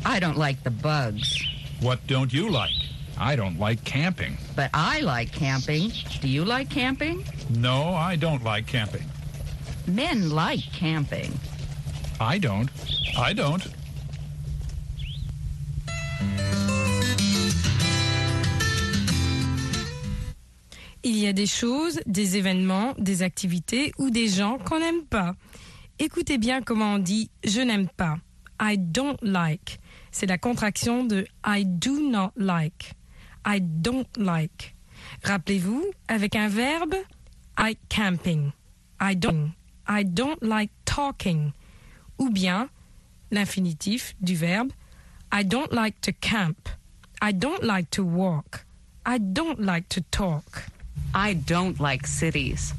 I 0.03 0.19
don't 0.19 0.37
like 0.37 0.61
the 0.65 0.71
bugs. 0.71 1.41
What 1.79 2.05
don't 2.07 2.33
you 2.33 2.49
like? 2.49 2.75
I 3.17 3.37
don't 3.37 3.57
like 3.57 3.85
camping. 3.85 4.37
But 4.57 4.69
I 4.73 4.99
like 4.99 5.31
camping. 5.31 5.93
Do 6.19 6.27
you 6.27 6.43
like 6.43 6.69
camping? 6.69 7.23
No, 7.49 7.93
I 7.93 8.17
don't 8.17 8.43
like 8.43 8.67
camping. 8.67 9.05
Men 9.89 10.29
like 10.29 10.71
camping. 10.71 11.31
I 12.21 12.37
don't. 12.37 12.69
I 13.17 13.33
don't. 13.33 13.67
Il 21.03 21.17
y 21.17 21.27
a 21.27 21.33
des 21.33 21.47
choses, 21.47 21.99
des 22.05 22.37
événements, 22.37 22.93
des 22.99 23.23
activités 23.23 23.91
ou 23.97 24.11
des 24.11 24.27
gens 24.27 24.59
qu'on 24.59 24.79
n'aime 24.79 25.05
pas. 25.05 25.35
Écoutez 25.97 26.37
bien 26.37 26.61
comment 26.61 26.95
on 26.95 26.99
dit 26.99 27.31
je 27.43 27.61
n'aime 27.61 27.87
pas. 27.87 28.17
I 28.61 28.77
don't 28.77 29.17
like. 29.23 29.79
C'est 30.11 30.27
la 30.27 30.37
contraction 30.37 31.03
de 31.03 31.25
I 31.43 31.65
do 31.65 32.11
not 32.11 32.31
like. 32.35 32.93
I 33.47 33.59
don't 33.59 34.05
like. 34.17 34.75
Rappelez-vous, 35.23 35.83
avec 36.07 36.35
un 36.35 36.47
verbe, 36.47 36.95
I 37.57 37.75
camping. 37.89 38.51
I 39.01 39.15
don't. 39.15 39.51
I 39.89 40.03
don't 40.03 40.43
like 40.43 40.69
talking. 40.85 41.53
Ou 42.19 42.29
bien 42.29 42.69
l'infinitif 43.31 44.13
du 44.23 44.35
verbe 44.35 44.71
I 45.31 45.43
don't 45.43 45.73
like 45.73 45.99
to 46.01 46.11
camp. 46.13 46.69
I 47.21 47.31
don't 47.31 47.63
like 47.63 47.89
to 47.91 48.03
walk. 48.03 48.65
I 49.05 49.17
don't 49.17 49.59
like 49.59 49.89
to 49.89 50.01
talk. 50.11 50.65
I 51.13 51.33
don't 51.33 51.79
like 51.79 52.05
cities. 52.05 52.73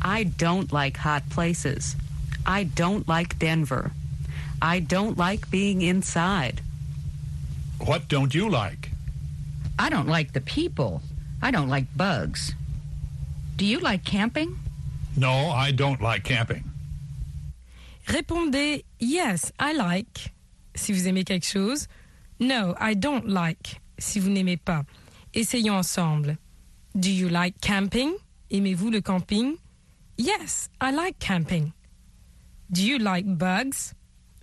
I 0.00 0.24
don't 0.24 0.72
like 0.72 0.96
hot 0.98 1.28
places. 1.30 1.96
I 2.46 2.64
don't 2.64 3.08
like 3.08 3.38
Denver. 3.38 3.90
I 4.60 4.78
don't 4.78 5.18
like 5.18 5.50
being 5.50 5.82
inside. 5.82 6.60
What 7.78 8.08
don't 8.08 8.34
you 8.34 8.48
like? 8.48 8.90
I 9.78 9.90
don't 9.90 10.06
like 10.06 10.32
the 10.32 10.40
people. 10.40 11.02
I 11.40 11.50
don't 11.50 11.68
like 11.68 11.96
bugs. 11.96 12.54
Do 13.56 13.64
you 13.64 13.80
like 13.80 14.04
camping? 14.04 14.58
No, 15.16 15.50
I 15.50 15.72
don't 15.72 16.00
like 16.00 16.24
camping. 16.24 16.64
Répondez 18.06 18.84
Yes, 18.98 19.52
I 19.58 19.72
like 19.74 20.32
si 20.74 20.92
vous 20.92 21.06
aimez 21.06 21.24
quelque 21.24 21.44
chose. 21.44 21.86
No, 22.40 22.74
I 22.80 22.94
don't 22.94 23.26
like 23.28 23.80
si 23.98 24.20
vous 24.20 24.30
n'aimez 24.30 24.56
pas. 24.56 24.84
Essayons 25.34 25.76
ensemble. 25.76 26.38
Do 26.98 27.10
you 27.10 27.28
like 27.28 27.60
camping? 27.60 28.16
Aimez-vous 28.50 28.90
le 28.90 29.00
camping? 29.00 29.56
Yes, 30.16 30.68
I 30.80 30.90
like 30.90 31.18
camping. 31.18 31.72
Do 32.70 32.82
you 32.82 32.98
like 32.98 33.26
bugs? 33.38 33.94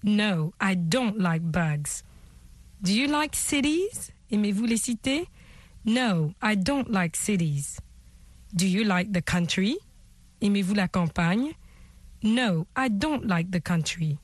No, 0.04 0.54
I 0.60 0.76
don't 0.76 1.20
like 1.20 1.42
bugs. 1.52 2.04
Do 2.82 2.94
you 2.94 3.08
like 3.08 3.36
cities? 3.36 4.12
Aimez-vous 4.32 4.66
les 4.68 4.78
cités? 4.78 5.28
No, 5.84 6.34
I 6.42 6.56
don't 6.56 6.90
like 6.90 7.16
cities. 7.16 7.80
Do 8.56 8.68
you 8.68 8.84
like 8.84 9.12
the 9.14 9.22
country? 9.22 9.78
Aimez-vous 10.42 10.74
la 10.74 10.88
campagne? 10.88 11.54
No, 12.24 12.68
I 12.76 12.90
don't 12.90 13.26
like 13.26 13.52
the 13.52 13.62
country. 13.62 14.20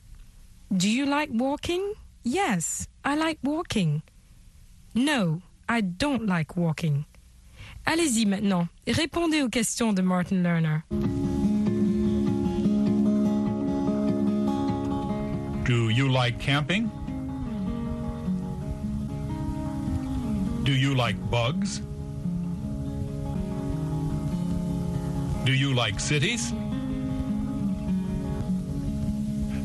Do 0.76 0.90
you 0.90 1.06
like 1.06 1.30
walking? 1.32 1.94
Yes, 2.24 2.88
I 3.04 3.16
like 3.16 3.40
walking. 3.44 4.02
No, 4.94 5.42
I 5.68 5.82
don't 5.82 6.26
like 6.26 6.56
walking. 6.58 7.06
Allez-y 7.86 8.26
maintenant, 8.26 8.68
répondez 8.88 9.42
aux 9.44 9.50
questions 9.50 9.94
de 9.94 10.02
Martin 10.02 10.42
Lerner. 10.42 10.84
Do 15.66 15.90
you 15.90 16.08
like 16.10 16.40
camping? 16.40 16.90
Do 20.64 20.72
you 20.72 20.96
like 20.96 21.16
bugs? 21.30 21.82
Do 25.46 25.54
you 25.54 25.76
like 25.76 26.00
cities? 26.00 26.52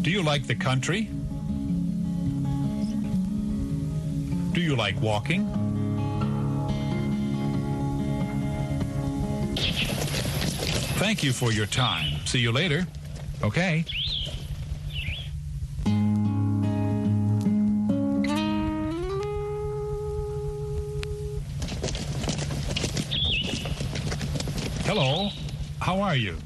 Do 0.02 0.10
you 0.10 0.22
like 0.22 0.46
the 0.46 0.54
country? 0.54 1.04
Do 4.52 4.60
you 4.60 4.76
like 4.76 5.00
walking? 5.00 5.46
Thank 10.98 11.22
you 11.22 11.32
for 11.32 11.50
your 11.50 11.64
time. 11.64 12.26
See 12.26 12.40
you 12.40 12.52
later. 12.52 12.86
Okay. 13.42 13.86
Hello. 24.84 25.30
How 25.80 26.00
are 26.00 26.14
you? 26.14 26.36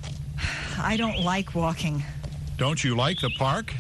I 0.79 0.97
don't 0.97 1.21
like 1.21 1.55
walking. 1.57 2.03
Don't 2.57 2.83
you 2.85 2.95
like 2.95 3.21
the 3.21 3.31
park? 3.31 3.75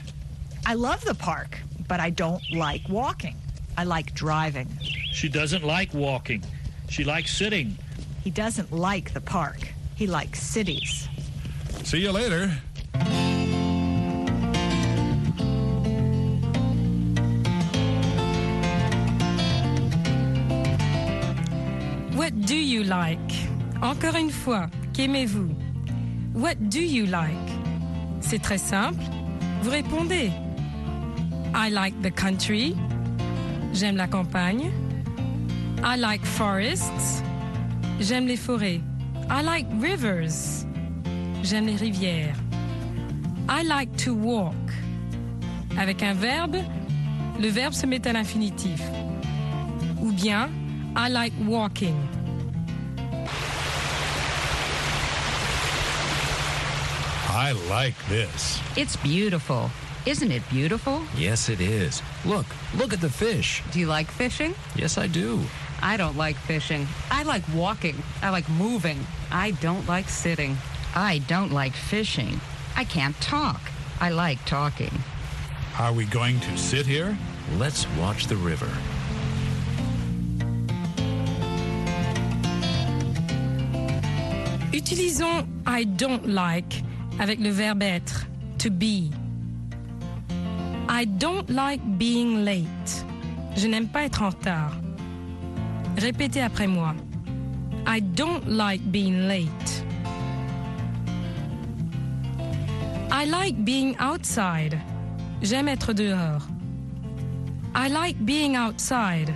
I 0.67 0.75
love 0.75 1.05
the 1.05 1.15
park, 1.15 1.59
but 1.87 2.01
I 2.01 2.11
don't 2.11 2.43
like 2.53 2.83
walking. 2.89 3.37
I 3.77 3.85
like 3.85 4.15
driving. 4.15 4.69
She 5.13 5.29
doesn't 5.29 5.63
like 5.65 5.95
walking. 5.95 6.43
She 6.89 7.05
likes 7.05 7.33
sitting. 7.37 7.79
He 8.25 8.31
doesn't 8.31 8.73
like 8.73 9.13
the 9.15 9.21
park. 9.21 9.69
He 9.95 10.09
likes 10.09 10.41
cities. 10.41 11.09
See 11.85 11.99
you 11.99 12.11
later. 12.11 12.51
What 22.17 22.41
do 22.45 22.57
you 22.57 22.83
like? 22.85 23.21
Encore 23.83 24.17
une 24.17 24.31
fois, 24.31 24.71
qu'aimez-vous? 24.95 25.51
What 26.35 26.55
do 26.71 26.81
you 26.81 27.05
like? 27.07 27.51
C'est 28.21 28.41
très 28.41 28.59
simple. 28.59 29.03
Vous 29.63 29.71
répondez. 29.71 30.31
I 31.55 31.71
like 31.71 32.01
the 32.03 32.11
country. 32.11 32.75
J'aime 33.73 33.97
la 33.97 34.07
campagne. 34.07 34.71
I 35.83 35.97
like 35.99 36.25
forests. 36.25 37.23
J'aime 38.01 38.27
les 38.27 38.37
forêts. 38.37 38.81
I 39.29 39.43
like 39.43 39.67
rivers. 39.81 40.65
J'aime 41.43 41.67
les 41.67 41.77
rivières. 41.77 42.37
I 43.49 43.63
like 43.65 43.95
to 44.05 44.15
walk. 44.15 44.55
Avec 45.77 46.03
un 46.03 46.15
verbe, 46.15 46.57
le 47.41 47.49
verbe 47.49 47.75
se 47.75 47.87
met 47.87 48.07
à 48.07 48.13
l'infinitif. 48.13 48.81
Ou 50.01 50.13
bien, 50.13 50.49
I 50.97 51.11
like 51.11 51.35
walking. 51.47 51.97
I 57.37 57.51
like 57.69 57.97
this. 58.07 58.61
It's 58.77 58.95
beautiful. 58.95 59.69
Isn't 60.07 60.31
it 60.31 60.49
beautiful? 60.51 61.03
Yes, 61.17 61.49
it 61.49 61.61
is. 61.61 62.01
Look, 62.25 62.47
look 62.77 62.93
at 62.93 63.01
the 63.01 63.11
fish. 63.11 63.61
Do 63.73 63.81
you 63.81 63.89
like 63.89 64.09
fishing? 64.09 64.55
Yes, 64.77 64.99
I 64.99 65.09
do. 65.09 65.41
I 65.83 65.97
don't 65.97 66.17
like 66.17 66.37
fishing. 66.37 66.87
I 67.11 67.25
like 67.25 67.43
walking. 67.53 68.01
I 68.23 68.31
like 68.31 68.49
moving. 68.51 69.05
I 69.33 69.51
don't 69.51 69.85
like 69.89 70.09
sitting. 70.09 70.57
I 70.95 71.23
don't 71.27 71.51
like 71.51 71.73
fishing. 71.73 72.41
I 72.77 72.85
can't 72.85 73.21
talk. 73.21 73.61
I 74.01 74.11
like 74.11 74.39
talking. 74.45 74.93
Are 75.81 75.93
we 75.93 76.05
going 76.05 76.39
to 76.39 76.57
sit 76.57 76.87
here? 76.87 77.19
Let's 77.59 77.89
watch 77.99 78.29
the 78.29 78.37
river. 78.37 78.71
Utilisons 84.73 85.49
I 85.67 85.83
don't 85.83 86.29
like 86.29 86.85
avec 87.19 87.41
le 87.41 87.51
verbe 87.51 87.83
être, 87.83 88.27
to 88.59 88.71
be. 88.71 89.11
I 90.89 91.07
don't 91.07 91.49
like 91.49 91.81
being 91.99 92.45
late. 92.45 93.05
Je 93.57 93.67
n'aime 93.69 93.89
pas 93.89 94.05
être 94.05 94.23
en 94.23 94.31
retard. 94.31 94.73
Répétez 95.97 96.43
après 96.43 96.67
moi. 96.67 96.95
I 97.87 98.01
don't 98.01 98.47
like 98.47 98.83
being 98.91 99.29
late. 99.29 99.85
I 103.11 103.27
like 103.27 103.65
being 103.65 103.97
outside. 104.01 104.79
J'aime 105.43 105.69
être 105.69 105.93
dehors. 105.93 106.49
I 107.75 107.89
like 107.89 108.17
being 108.25 108.57
outside. 108.57 109.33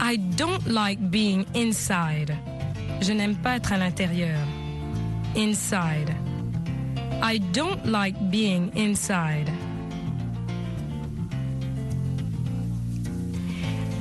I 0.00 0.16
don't 0.36 0.66
like 0.66 0.98
being 1.10 1.46
inside. 1.54 2.36
Je 3.00 3.12
n'aime 3.12 3.36
pas 3.36 3.56
être 3.56 3.72
à 3.72 3.76
l'intérieur. 3.76 4.38
Inside. 5.36 6.14
I 7.22 7.38
don't 7.52 7.84
like 7.86 8.14
being 8.30 8.70
inside. 8.76 9.50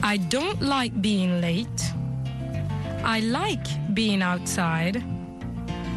I 0.03 0.17
don't 0.17 0.61
like 0.61 0.93
being 1.01 1.39
late. 1.39 1.93
I 3.05 3.21
like 3.21 3.65
being 3.93 4.21
outside. 4.21 5.01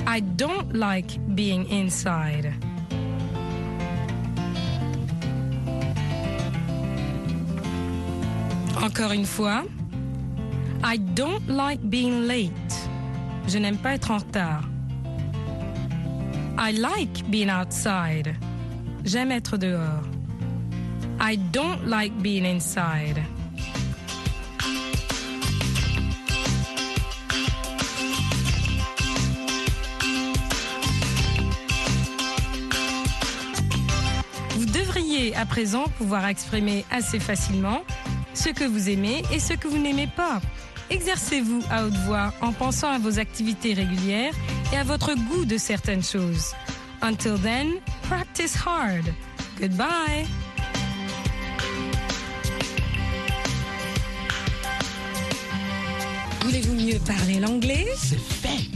I 0.07 0.21
don't 0.21 0.73
like 0.75 1.19
being 1.35 1.69
inside. 1.69 2.55
Encore 8.81 9.13
une 9.13 9.27
fois. 9.27 9.65
I 10.85 10.99
don't 11.15 11.49
like 11.49 11.81
being 11.91 12.29
late. 12.29 12.86
Je 13.49 13.59
n'aime 13.59 13.79
pas 13.79 13.95
être 13.95 14.11
en 14.11 14.19
retard. 14.19 14.65
I 16.59 16.73
like 16.73 17.31
being 17.31 17.49
outside. 17.51 18.35
J'aime 19.05 19.31
être 19.31 19.57
dehors. 19.57 20.03
I 21.21 21.37
don't 21.53 21.87
like 21.87 22.13
being 22.23 22.45
inside. 22.45 23.23
Vous 34.57 34.67
devriez 34.67 35.37
à 35.37 35.47
présent 35.47 35.85
pouvoir 35.99 36.27
exprimer 36.27 36.85
assez 36.91 37.21
facilement 37.21 37.83
ce 38.35 38.49
que 38.49 38.65
vous 38.65 38.91
aimez 38.91 39.23
et 39.33 39.39
ce 39.39 39.55
que 39.55 39.69
vous 39.69 39.79
n'aimez 39.79 40.09
pas. 40.09 40.41
Exercez-vous 40.91 41.63
à 41.71 41.85
haute 41.85 41.97
voix 42.07 42.33
en 42.41 42.53
pensant 42.53 42.91
à 42.91 42.99
vos 42.99 43.19
activités 43.19 43.75
régulières 43.75 44.35
et 44.73 44.77
à 44.77 44.85
votre 44.85 45.15
goût 45.15 45.45
de 45.45 45.59
certaines 45.59 46.03
choses. 46.03 46.55
Until 47.03 47.35
then, 47.43 47.75
practice 48.03 48.57
hard. 48.65 49.05
Goodbye. 49.61 50.27
Voulez-vous 56.43 56.75
mieux 56.75 56.99
parler 57.01 57.41
l'anglais? 57.41 57.87
C'est 57.97 58.21
fait. 58.21 58.76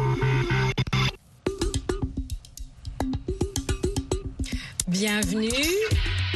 Bienvenue. 5.01 5.49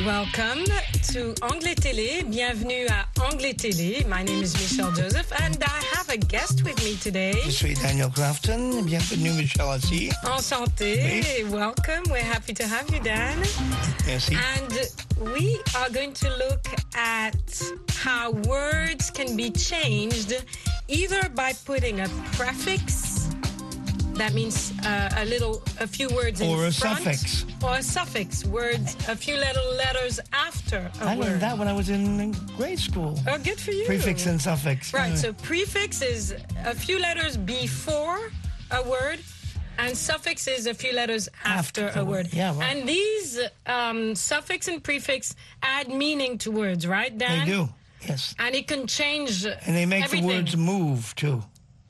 Welcome 0.08 0.65
to 1.13 1.36
Anglais 1.43 1.75
Télé. 1.75 2.23
Bienvenue 2.28 2.88
à 2.88 3.06
Anglais 3.23 3.54
Télé. 3.54 4.04
My 4.08 4.23
name 4.23 4.41
is 4.41 4.56
Michelle 4.56 4.91
Joseph 4.91 5.32
and 5.39 5.63
I 5.63 5.84
have 5.93 6.10
a 6.10 6.17
guest 6.17 6.63
with 6.63 6.75
me 6.84 6.95
today. 6.95 7.39
Je 7.43 7.51
suis 7.51 7.75
Daniel 7.75 8.10
Crafton. 8.10 8.82
Bienvenue, 8.84 9.34
Michel 9.34 9.69
Assis. 9.69 10.10
Enchanté. 10.23 11.47
Welcome. 11.51 12.06
We're 12.10 12.23
happy 12.23 12.56
to 12.56 12.63
have 12.63 12.89
you, 12.91 12.99
Dan. 13.01 13.38
Merci. 14.08 14.36
And 14.56 15.32
we 15.36 15.60
are 15.78 15.91
going 15.91 16.13
to 16.13 16.30
look 16.30 16.65
at 16.95 17.62
how 17.95 18.32
words 18.32 19.12
can 19.12 19.38
be 19.38 19.51
changed 19.51 20.43
either 20.88 21.30
by 21.36 21.54
putting 21.65 21.99
a 21.99 22.08
prefix 22.34 23.05
that 24.15 24.34
means 24.34 24.71
uh, 24.86 25.10
a 25.17 25.25
little, 25.25 25.62
a 25.80 25.88
few 25.88 26.08
words 26.10 26.39
in 26.41 26.49
Or 26.49 26.65
a 26.67 26.71
front, 26.71 26.99
suffix. 27.04 27.45
or 27.63 27.75
a 27.75 27.84
suffix, 27.84 28.45
words, 28.45 28.95
a 29.10 29.15
few 29.15 29.36
little 29.36 29.73
letters 29.75 30.19
after 30.32 30.89
a 31.01 31.06
I 31.06 31.15
word. 31.15 31.25
I 31.25 31.28
learned 31.30 31.41
that 31.41 31.58
when 31.58 31.67
I 31.67 31.73
was 31.73 31.89
in 31.89 32.32
grade 32.58 32.80
school. 32.80 33.19
Oh, 33.28 33.38
good 33.38 33.60
for 33.60 33.71
you. 33.71 33.86
Prefix 33.86 34.25
and 34.25 34.41
suffix. 34.41 34.93
Right. 34.93 35.10
Yeah. 35.10 35.15
So 35.15 35.34
prefix 35.34 36.01
is 36.01 36.34
a 36.65 36.73
few 36.73 36.99
letters 36.99 37.36
before 37.38 38.32
a 38.71 38.88
word, 38.89 39.19
and 39.78 39.95
suffix 39.97 40.47
is 40.47 40.67
a 40.67 40.73
few 40.73 40.93
letters 40.93 41.28
after, 41.43 41.88
After 41.88 41.99
a 41.99 42.06
word. 42.06 42.34
Yeah, 42.34 42.58
right. 42.58 42.75
And 42.75 42.88
these 42.88 43.39
um, 43.65 44.15
suffix 44.15 44.67
and 44.69 44.82
prefix 44.84 45.36
add 45.62 45.89
meaning 45.89 46.38
to 46.39 46.51
words, 46.51 46.88
right, 46.88 47.15
Dan? 47.17 47.45
They 47.45 47.51
do. 47.51 47.69
Yes. 48.08 48.34
And 48.39 48.56
it 48.56 48.67
can 48.67 48.88
change. 48.88 49.45
And 49.45 49.75
they 49.75 49.86
make 49.86 50.06
everything. 50.06 50.28
the 50.30 50.36
words 50.36 50.56
move 50.56 51.13
too. 51.15 51.43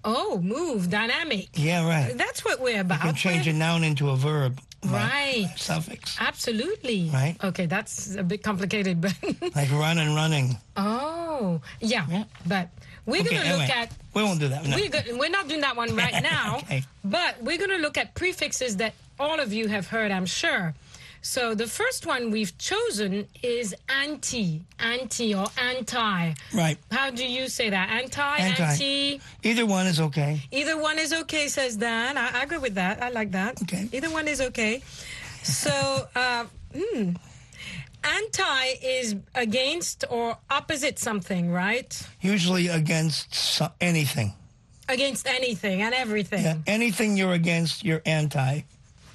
Oh, 0.06 0.40
move, 0.40 0.90
dynamic. 0.90 1.48
Yeah, 1.56 1.88
right. 1.88 2.16
That's 2.16 2.46
what 2.46 2.62
we're 2.62 2.76
You 2.76 2.82
about. 2.82 3.02
can 3.02 3.16
change 3.16 3.48
a 3.48 3.50
We're- 3.50 3.60
noun 3.60 3.84
into 3.84 4.10
a 4.12 4.16
verb. 4.16 4.62
Right. 4.86 5.52
Suffix. 5.58 6.16
Absolutely. 6.20 7.10
Right. 7.12 7.36
Okay, 7.44 7.66
that's 7.66 8.16
a 8.16 8.22
bit 8.24 8.44
complicated, 8.44 9.02
but 9.02 9.16
Like 9.56 9.72
run 9.72 9.98
and 9.98 10.14
running. 10.16 10.58
oh, 10.78 11.60
yeah. 11.82 12.26
But 12.46 12.70
we're 13.08 13.22
Okay, 13.22 13.36
going 13.36 13.48
to 13.48 13.58
look 13.58 13.70
at 13.70 13.92
We 14.14 14.22
won't 14.22 14.40
do 14.40 14.48
that. 14.50 14.64
No. 14.68 14.76
We're, 14.76 14.90
go- 14.90 15.18
we're 15.18 15.30
not 15.30 15.48
doing 15.48 15.62
that 15.62 15.76
one 15.76 15.96
right 15.96 16.22
now, 16.36 16.58
Okay. 16.58 16.84
but 17.04 17.42
we're 17.42 17.58
going 17.58 17.72
to 17.72 17.78
look 17.78 17.98
at 17.98 18.14
prefixes 18.14 18.78
that 18.78 18.94
all 19.20 19.40
of 19.40 19.52
you 19.54 19.68
have 19.70 19.88
heard, 19.88 20.12
I'm 20.12 20.28
sure. 20.28 20.76
So 21.26 21.56
the 21.56 21.66
first 21.66 22.06
one 22.06 22.30
we've 22.30 22.56
chosen 22.60 23.28
is 23.42 23.74
anti, 23.90 24.62
anti 24.78 25.34
or 25.34 25.48
anti. 25.58 26.34
Right. 26.54 26.78
How 26.92 27.10
do 27.10 27.26
you 27.26 27.48
say 27.48 27.72
that? 27.72 27.90
Anti, 27.90 28.38
Anti. 28.38 28.64
anti. 28.64 29.22
Either 29.42 29.66
one 29.66 29.88
is 29.88 30.00
okay. 30.00 30.44
Either 30.52 30.80
one 30.80 31.00
is 31.00 31.12
okay, 31.12 31.48
says 31.48 31.78
Dan. 31.78 32.16
I, 32.16 32.30
I 32.42 32.44
agree 32.44 32.60
with 32.60 32.76
that. 32.76 33.02
I 33.02 33.10
like 33.10 33.32
that. 33.32 33.60
Okay. 33.64 33.90
Either 33.92 34.12
one 34.12 34.28
is 34.28 34.40
okay. 34.40 34.84
So, 35.42 35.72
uh, 36.16 36.46
hmm. 36.72 37.14
Anti 38.04 38.66
is 38.84 39.16
against 39.34 40.06
or 40.12 40.38
opposite 40.52 41.00
something, 41.00 41.50
right? 41.50 42.08
Usually 42.22 42.68
against 42.68 43.34
so- 43.34 43.72
anything. 43.82 44.34
Against 44.88 45.28
anything 45.28 45.82
and 45.82 45.96
everything. 45.96 46.44
Yeah. 46.44 46.58
Anything 46.68 47.18
you're 47.18 47.34
against, 47.34 47.84
you're 47.84 48.04
anti. 48.06 48.62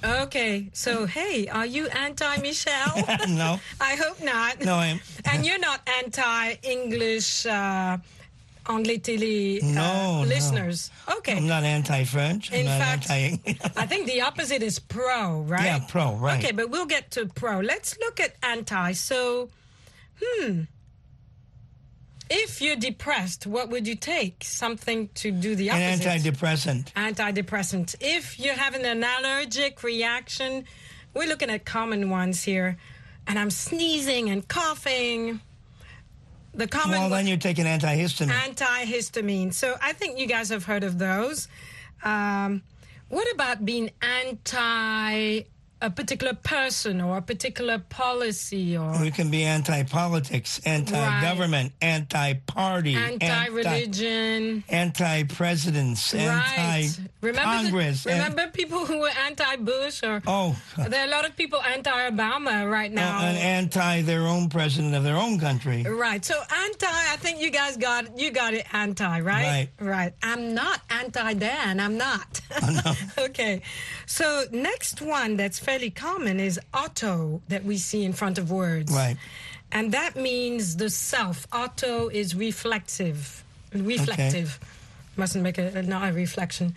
Okay, 0.03 0.69
so 0.73 1.05
hey, 1.05 1.47
are 1.47 1.65
you 1.65 1.87
anti 1.87 2.37
Michelle? 2.37 2.95
no. 3.29 3.59
I 3.81 3.95
hope 3.95 4.21
not. 4.23 4.59
No, 4.63 4.75
I 4.75 4.87
am. 4.87 4.99
And 5.25 5.45
you're 5.45 5.59
not 5.59 5.81
anti 5.99 6.57
English, 6.63 7.45
uh, 7.45 7.97
télé 8.65 9.61
uh, 9.61 9.65
No, 9.65 10.21
no. 10.23 10.27
listeners. 10.27 10.89
Okay. 11.17 11.37
I'm 11.37 11.47
not 11.47 11.63
anti-French. 11.63 12.51
I'm 12.51 12.59
In 12.61 12.65
fact- 12.65 13.09
I 13.11 13.85
think 13.85 14.07
the 14.07 14.21
opposite 14.21 14.63
is 14.63 14.79
pro, 14.79 15.41
right? 15.41 15.65
Yeah, 15.65 15.79
pro, 15.87 16.15
right. 16.15 16.39
Okay, 16.39 16.51
but 16.51 16.69
we'll 16.69 16.85
get 16.87 17.11
to 17.11 17.25
pro. 17.27 17.59
Let's 17.59 17.97
look 17.99 18.19
at 18.19 18.35
anti. 18.43 18.93
So, 18.93 19.49
hmm. 20.21 20.61
If 22.33 22.61
you're 22.61 22.77
depressed, 22.77 23.45
what 23.45 23.67
would 23.71 23.85
you 23.85 23.95
take? 23.95 24.45
Something 24.45 25.09
to 25.15 25.31
do 25.31 25.53
the 25.53 25.69
opposite. 25.69 26.05
An 26.05 26.17
antidepressant. 26.17 26.93
antidepressant. 26.93 27.95
If 27.99 28.39
you're 28.39 28.55
having 28.55 28.85
an 28.85 29.03
allergic 29.03 29.83
reaction, 29.83 30.63
we're 31.13 31.27
looking 31.27 31.49
at 31.49 31.65
common 31.65 32.09
ones 32.09 32.41
here. 32.41 32.77
And 33.27 33.37
I'm 33.37 33.51
sneezing 33.51 34.29
and 34.29 34.47
coughing. 34.47 35.41
The 36.53 36.67
common 36.67 37.01
Well, 37.01 37.09
then 37.09 37.27
you 37.27 37.35
take 37.35 37.59
an 37.59 37.65
antihistamine. 37.65 38.29
antihistamine. 38.29 39.53
So 39.53 39.75
I 39.81 39.91
think 39.91 40.17
you 40.17 40.25
guys 40.25 40.47
have 40.49 40.63
heard 40.63 40.85
of 40.85 40.99
those. 40.99 41.49
Um, 42.01 42.61
what 43.09 43.29
about 43.33 43.65
being 43.65 43.91
anti 44.01 45.41
a 45.81 45.89
particular 45.89 46.33
person 46.35 47.01
or 47.01 47.17
a 47.17 47.21
particular 47.21 47.79
policy 47.79 48.77
or 48.77 49.01
We 49.01 49.09
can 49.11 49.31
be 49.31 49.43
anti-politics, 49.43 50.61
anti-government, 50.65 51.73
anti-party, 51.81 52.95
anti-religion? 52.95 54.63
anti-presidents, 54.69 56.13
Right. 56.13 56.89
anti-Congress. 57.23 58.05
and- 58.05 58.19
remember 58.19 58.47
people 58.51 58.85
who 58.85 58.99
were 58.99 59.11
anti-Bush 59.25 60.03
or 60.03 60.21
oh, 60.27 60.55
there 60.87 61.01
are 61.01 61.07
a 61.07 61.11
lot 61.11 61.25
of 61.25 61.35
people 61.35 61.59
anti-Obama 61.61 62.69
right 62.69 62.91
now. 62.91 63.21
and 63.21 63.37
anti 63.37 64.01
their 64.03 64.27
own 64.27 64.49
president 64.49 64.93
of 64.95 65.03
their 65.03 65.17
own 65.17 65.39
country. 65.39 65.83
Right. 65.83 66.23
So 66.23 66.35
anti, 66.65 66.87
I 66.87 67.17
think 67.17 67.41
you 67.41 67.49
guys 67.49 67.77
got 67.77 68.17
you 68.19 68.31
got 68.31 68.53
it 68.53 68.65
anti, 68.73 69.19
right? 69.21 69.69
Right. 69.79 69.89
Right. 69.95 70.13
I'm 70.21 70.53
not 70.53 70.81
anti 70.89 71.33
Dan. 71.33 71.79
I'm 71.79 71.97
not. 71.97 72.41
okay. 73.17 73.61
So 74.05 74.45
next 74.51 75.01
one 75.01 75.37
that's 75.37 75.59
fairly 75.71 75.89
common 75.89 76.37
is 76.39 76.59
auto 76.73 77.41
that 77.47 77.63
we 77.63 77.77
see 77.77 78.03
in 78.03 78.11
front 78.11 78.37
of 78.37 78.51
words. 78.51 78.91
Right. 78.91 79.15
And 79.71 79.93
that 79.93 80.17
means 80.17 80.75
the 80.75 80.89
self. 80.89 81.47
Auto 81.53 82.09
is 82.09 82.35
reflexive. 82.35 83.41
Reflective. 83.73 84.59
Mustn't 85.15 85.41
make 85.41 85.57
a 85.57 85.81
not 85.83 86.09
a 86.09 86.13
reflection. 86.13 86.75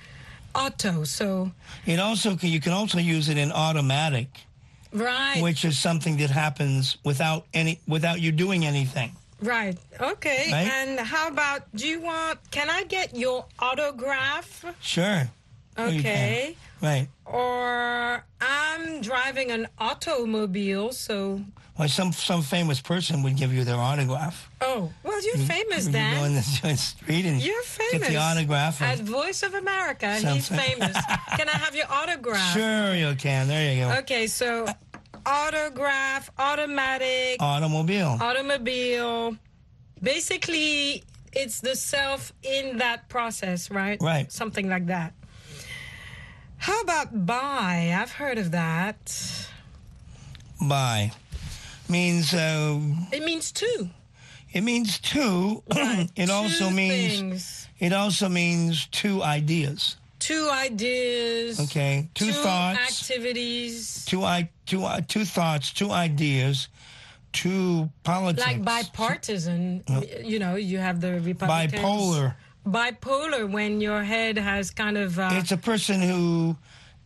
Auto. 0.55 1.03
So 1.03 1.51
It 1.87 1.99
also 1.99 2.37
can, 2.37 2.51
you 2.51 2.61
can 2.61 2.71
also 2.73 2.99
use 2.99 3.29
it 3.29 3.37
in 3.37 3.51
automatic, 3.51 4.29
right. 4.93 5.43
which 5.43 5.65
is 5.65 5.77
something 5.77 6.19
that 6.19 6.31
happens 6.31 6.97
without 7.05 7.47
any 7.53 7.81
without 7.89 8.21
you 8.21 8.31
doing 8.31 8.65
anything. 8.65 9.11
Right. 9.43 9.77
Okay. 10.01 10.51
Right? 10.53 10.71
And 10.73 11.01
how 11.01 11.27
about 11.27 11.63
do 11.75 11.89
you 11.89 12.01
want 12.01 12.39
can 12.53 12.71
I 12.71 12.85
get 12.85 13.17
your 13.17 13.45
autograph? 13.59 14.65
Sure. 14.81 15.29
Okay. 15.77 16.57
Right. 16.83 17.09
Or 17.25 18.25
I'm 18.41 19.01
driving 19.01 19.51
an 19.51 19.69
automobile, 19.79 20.93
so 20.93 21.41
Well, 21.79 21.89
some 21.89 22.13
some 22.13 22.43
famous 22.43 22.81
person 22.81 23.23
would 23.23 23.37
give 23.37 23.53
you 23.53 23.65
their 23.65 23.77
autograph. 23.79 24.51
oh 24.61 24.93
well 25.03 25.21
you're 25.25 25.37
famous 25.47 25.87
you 25.87 25.93
then. 25.93 26.19
go 26.19 26.25
in 26.25 26.35
the, 26.35 26.59
the 26.63 26.77
street 26.77 27.25
and 27.27 27.43
You're 27.43 27.63
famous. 27.63 28.07
get 28.09 28.13
the 28.13 28.17
autograph. 28.19 28.81
As 28.83 29.01
Voice 29.01 29.43
of 29.43 29.55
America, 29.55 30.19
Some- 30.21 30.35
he's 30.35 30.49
famous. 30.49 30.97
Can 31.37 31.49
I 31.49 31.57
have 31.65 31.75
your 31.75 31.91
autograph? 31.91 32.53
sure, 32.53 32.95
you 32.95 33.15
can. 33.17 33.49
There 33.49 33.75
you 33.75 33.85
go. 33.85 33.99
Okay, 34.01 34.27
so 34.27 34.67
autograph, 35.27 36.31
automatic, 36.39 37.37
Automobile. 37.41 38.19
automobile. 38.21 39.37
Basically, 40.03 41.03
it's 41.33 41.61
the 41.61 41.75
self 41.75 42.33
in 42.43 42.77
that 42.79 43.09
process, 43.09 43.71
right? 43.71 43.99
Right. 44.03 44.31
Something 44.31 44.69
like 44.69 44.87
that. 44.87 45.13
How 46.65 46.81
about 46.81 47.27
bi? 47.27 47.95
I've 47.95 48.13
heard 48.13 48.39
of 48.39 48.53
that. 48.53 48.97
Bi 50.67 51.13
means 51.91 52.33
uh, 52.33 52.81
It 53.13 53.23
means 53.23 53.53
two. 53.53 53.91
it 54.51 54.63
means 54.63 54.99
two. 54.99 55.63
it 56.17 56.31
also 56.31 56.71
means 56.71 57.19
things. 57.19 57.69
it 57.79 57.93
also 57.93 58.31
means 58.31 58.87
two 58.87 59.23
ideas. 59.23 59.97
two 60.19 60.49
ideas. 60.51 61.61
Okay, 61.61 62.09
two 62.15 62.33
thoughts. 62.33 62.79
activities. 62.79 64.07
two 64.07 64.25
i 64.25 64.49
two 64.65 64.85
uh, 64.85 65.03
two 65.07 65.27
thoughts, 65.27 65.71
two 65.71 65.91
ideas, 65.91 66.69
two 67.35 67.91
politics. 68.05 68.47
Like 68.47 68.65
bipartisan, 68.65 69.85
you 70.25 70.39
know, 70.39 70.55
you 70.55 70.79
have 70.79 71.03
the 71.03 71.21
Republicans. 71.21 71.75
Bipolar. 71.75 72.37
Bipolar 72.67 73.51
when 73.51 73.81
your 73.81 74.03
head 74.03 74.39
has 74.39 74.71
kind 74.71 74.97
of. 74.97 75.19
Uh, 75.19 75.31
It's 75.33 75.53
a 75.53 75.57
person 75.57 76.01
who 76.01 76.57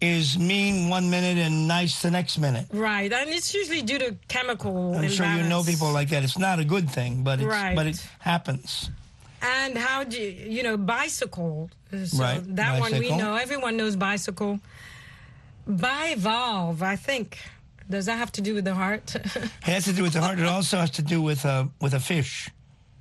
is 0.00 0.38
mean 0.38 0.88
one 0.88 1.10
minute 1.10 1.38
and 1.38 1.66
nice 1.66 2.00
the 2.02 2.10
next 2.10 2.38
minute. 2.38 2.66
right, 2.72 3.12
and 3.12 3.28
it's 3.30 3.52
usually 3.52 3.82
due 3.82 3.98
to 3.98 4.14
chemical. 4.28 4.96
I'm 4.96 5.08
sure 5.08 5.26
you 5.26 5.42
know 5.42 5.62
people 5.64 5.90
like 5.90 6.08
that. 6.10 6.22
It's 6.22 6.38
not 6.38 6.60
a 6.60 6.64
good 6.64 6.88
thing, 6.88 7.24
but 7.24 7.40
it's, 7.40 7.48
Right. 7.48 7.74
but 7.74 7.86
it 7.88 8.00
happens. 8.20 8.90
And 9.42 9.76
how 9.76 10.04
do 10.04 10.16
you, 10.20 10.30
you 10.56 10.62
know, 10.62 10.76
bicycle. 10.76 11.70
So 11.92 12.18
Right, 12.22 12.40
That 12.56 12.80
one 12.80 12.92
we 12.98 13.10
know. 13.16 13.34
Everyone 13.36 13.76
knows 13.76 13.96
bicycle. 13.96 14.60
Bivalve, 15.68 16.82
I 16.82 16.96
think. 16.96 17.38
Does 17.90 18.06
that 18.06 18.18
have 18.18 18.30
to 18.32 18.40
do 18.42 18.54
with 18.54 18.64
the 18.64 18.74
heart? 18.74 19.14
It 19.16 19.50
has 19.62 19.84
to 19.84 19.92
do 19.92 20.02
with 20.02 20.12
the 20.12 20.20
heart. 20.20 20.38
It 20.38 20.44
also 20.46 20.76
has 20.78 20.90
to 20.92 21.02
do 21.02 21.22
with 21.22 21.44
a 21.44 21.68
with 21.80 21.94
a 21.94 22.00
fish. 22.00 22.50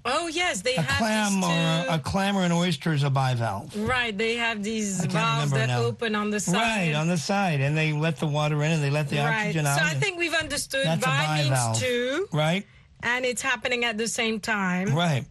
Oh, 0.07 0.27
yes, 0.27 0.61
they 0.61 0.75
A 0.75 0.81
have 0.81 0.97
clam 0.97 1.43
or 1.43 1.93
a, 1.95 1.99
clam 1.99 2.35
or 2.37 2.43
an 2.43 2.51
oyster 2.51 2.93
is 2.93 3.03
a 3.03 3.09
bivalve. 3.09 3.71
Right, 3.87 4.17
they 4.17 4.35
have 4.37 4.63
these 4.63 5.05
valves 5.05 5.51
that 5.51 5.67
now. 5.67 5.83
open 5.83 6.15
on 6.15 6.29
the 6.31 6.39
side. 6.39 6.53
Right 6.87 6.93
on 6.95 7.07
the 7.07 7.17
side, 7.17 7.61
and 7.61 7.77
they 7.77 7.93
let 7.93 8.17
the 8.17 8.27
water 8.27 8.63
in 8.63 8.71
and 8.71 8.83
they 8.83 8.89
let 8.89 9.09
the 9.09 9.17
right. 9.17 9.41
oxygen 9.47 9.65
out. 9.65 9.79
So. 9.79 9.85
I 9.85 9.93
think 9.93 10.17
we've 10.17 10.33
understood 10.33 10.85
That's 10.85 11.03
a 11.03 11.07
bi 11.07 11.43
means 11.43 11.79
two, 11.79 12.27
right, 12.31 12.65
and 13.03 13.25
it's 13.25 13.41
happening 13.41 13.85
at 13.85 13.97
the 13.97 14.07
same 14.07 14.39
time. 14.39 14.95
right. 14.95 15.25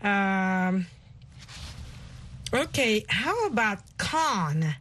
Um, 0.00 0.86
okay, 2.54 3.04
how 3.08 3.46
about 3.46 3.78
con? 3.98 4.74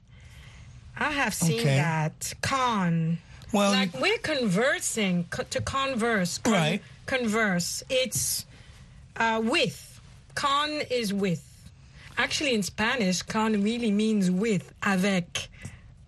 I 1.00 1.12
have 1.12 1.34
seen 1.34 1.60
Okay. 1.60 1.76
that 1.78 2.34
con. 2.42 3.20
Well, 3.54 3.72
like 3.72 3.94
we're 4.00 4.18
conversing 4.20 5.26
co- 5.30 5.44
to 5.44 5.62
converse. 5.62 6.38
con- 6.40 6.54
Right. 6.54 6.82
Converse. 7.06 7.82
It's 7.90 8.46
uh, 9.18 9.42
with. 9.44 10.00
Con 10.36 10.70
is 10.90 11.14
with. 11.14 11.44
Actually, 12.18 12.54
in 12.54 12.64
Spanish, 12.64 13.22
con 13.22 13.62
really 13.64 13.92
means 13.92 14.32
with, 14.32 14.74
avec. 14.82 15.50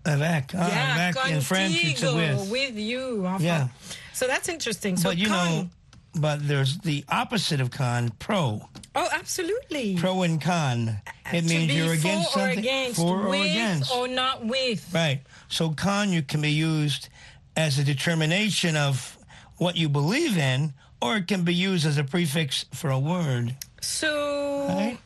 Avec. 0.04 0.52
Ah, 0.54 0.68
yeah, 0.68 1.10
avec 1.10 1.30
in 1.30 1.40
French 1.40 1.84
it's 1.84 2.02
contigo, 2.02 2.50
with. 2.50 2.76
you. 2.76 3.26
enfin. 3.26 3.44
Yeah. 3.44 3.68
So 4.12 4.26
that's 4.26 4.48
interesting. 4.48 4.96
So 4.96 5.10
but 5.10 5.18
you 5.18 5.28
con. 5.28 5.36
know, 5.48 5.70
but 6.16 6.46
there's 6.46 6.78
the 6.78 7.04
opposite 7.08 7.60
of 7.60 7.70
con, 7.70 8.10
pro. 8.18 8.60
oh, 8.94 9.08
absolutely. 9.12 9.96
Pro 9.96 10.22
and 10.22 10.40
con. 10.40 11.00
It 11.32 11.42
to 11.42 11.48
means 11.48 11.72
you're 11.72 11.92
against 11.92 12.30
or 12.30 12.40
something. 12.40 12.58
against, 12.58 12.96
for 13.00 13.26
or 13.26 13.28
with 13.30 13.42
against. 13.42 13.94
or 13.94 14.08
not 14.08 14.44
with. 14.44 14.88
Right. 14.92 15.20
So 15.48 15.70
con 15.70 16.12
you 16.12 16.22
can 16.22 16.40
be 16.40 16.50
used 16.50 17.08
as 17.56 17.78
a 17.78 17.84
determination 17.84 18.76
of 18.76 19.16
what 19.58 19.76
you 19.76 19.88
believe 19.88 20.36
in, 20.38 20.72
or 21.02 21.16
it 21.16 21.26
can 21.28 21.42
be 21.44 21.54
used 21.54 21.86
as 21.86 21.96
a 21.98 22.04
prefix 22.04 22.64
for 22.72 22.90
a 22.90 22.98
word. 22.98 23.56
So, 23.80 24.66
Right. 24.68 24.98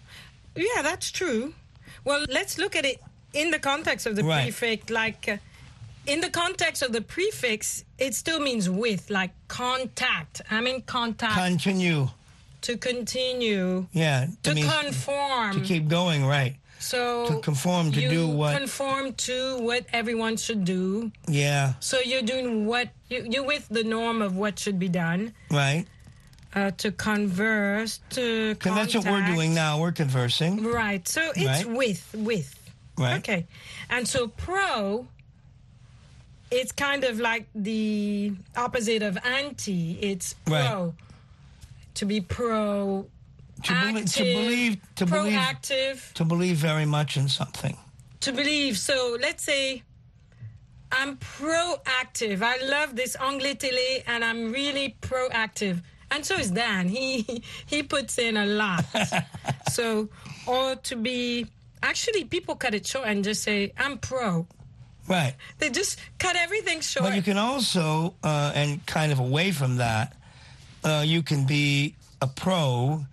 yeah, 0.56 0.82
that's 0.82 1.10
true. 1.10 1.54
Well, 2.04 2.24
let's 2.28 2.58
look 2.58 2.76
at 2.76 2.84
it 2.84 3.00
in 3.32 3.50
the 3.50 3.58
context 3.58 4.06
of 4.06 4.16
the 4.16 4.24
Right. 4.24 4.42
prefix. 4.52 4.90
Like, 4.90 5.28
uh, 5.28 5.36
in 6.06 6.20
the 6.20 6.30
context 6.30 6.82
of 6.82 6.92
the 6.92 7.00
prefix, 7.00 7.84
it 7.98 8.14
still 8.14 8.40
means 8.40 8.68
with, 8.68 9.08
like 9.10 9.30
contact. 9.48 10.42
i 10.50 10.60
mean 10.60 10.82
contact 10.82 11.34
Continue. 11.34 12.10
to 12.62 12.76
continue, 12.76 13.86
Yeah. 13.92 14.26
to 14.42 14.54
means 14.54 14.70
conform. 14.72 15.52
to 15.60 15.60
keep 15.66 15.88
going, 15.88 16.26
right. 16.26 16.56
So 16.84 17.26
to 17.28 17.40
conform, 17.40 17.92
to 17.92 18.00
do 18.08 18.28
what- 18.28 18.56
conform 18.58 19.12
to 19.14 19.58
what 19.60 19.86
everyone 19.92 20.36
should 20.36 20.64
do. 20.64 21.10
Yeah. 21.26 21.74
So 21.80 21.98
you're 22.00 22.22
doing 22.22 22.66
what 22.66 22.90
you, 23.08 23.26
you're 23.28 23.44
with 23.46 23.66
the 23.68 23.84
norm 23.84 24.22
of 24.22 24.36
what 24.36 24.58
should 24.58 24.78
be 24.78 24.88
done. 24.88 25.32
Right. 25.50 25.86
Uh, 26.54 26.70
to 26.78 26.92
converse, 26.92 28.00
to 28.10 28.56
And 28.64 28.76
that's 28.76 28.94
what 28.94 29.04
we're 29.06 29.26
doing 29.26 29.54
now. 29.54 29.80
We're 29.80 29.90
conversing. 29.92 30.62
Right. 30.62 31.06
So 31.08 31.32
it's 31.34 31.64
Right. 31.66 31.76
with 31.76 32.14
with. 32.14 32.54
Right. 32.96 33.18
Okay. 33.18 33.46
And 33.90 34.06
so 34.06 34.28
pro 34.28 35.08
it's 36.50 36.70
kind 36.70 37.02
of 37.02 37.18
like 37.18 37.46
the 37.54 38.32
opposite 38.56 39.02
of 39.02 39.18
anti. 39.24 39.98
It's 40.00 40.34
pro. 40.44 40.54
Right. 40.54 40.68
pro. 40.70 40.94
To 41.94 42.04
be 42.06 42.20
pro 42.20 43.06
To, 43.62 43.72
belie- 43.72 44.04
to 44.04 44.22
believe, 44.24 44.76
to 44.96 45.06
believe, 45.06 46.12
to 46.14 46.24
believe 46.24 46.56
very 46.56 46.84
much 46.84 47.16
in 47.16 47.28
something. 47.28 47.76
to 48.20 48.32
believe. 48.32 48.76
So 48.76 49.16
let's 49.20 49.42
say 49.44 49.82
I'm 50.92 51.16
proactive. 51.16 52.42
I 52.42 52.56
love 52.66 52.94
this 52.96 53.16
anglais 53.20 53.54
télé 53.54 54.02
and 54.06 54.24
I'm 54.24 54.52
really 54.52 54.96
proactive. 55.00 55.82
And 56.10 56.24
so 56.24 56.36
is 56.36 56.50
Dan. 56.50 56.88
He 56.88 57.42
he 57.66 57.82
puts 57.82 58.18
in 58.18 58.36
a 58.36 58.46
lot. 58.46 58.84
so 59.72 60.08
or 60.46 60.76
to 60.76 60.96
be 60.96 61.46
actually 61.82 62.24
people 62.24 62.56
cut 62.56 62.74
it 62.74 62.86
short 62.86 63.06
and 63.06 63.24
just 63.24 63.42
say 63.42 63.72
I'm 63.78 63.98
pro. 63.98 64.46
Right. 65.08 65.34
They 65.58 65.70
just 65.70 65.98
cut 66.18 66.34
everything 66.36 66.80
short. 66.80 67.06
But 67.06 67.16
you 67.16 67.22
can 67.22 67.36
also, 67.36 68.14
uh, 68.22 68.52
and 68.54 68.84
kind 68.86 69.12
of 69.12 69.18
away 69.18 69.52
from 69.52 69.76
that, 69.76 70.16
uh, 70.82 71.02
you 71.04 71.22
can 71.22 71.44
be 71.44 71.94
a 72.22 72.26
pro 72.26 73.04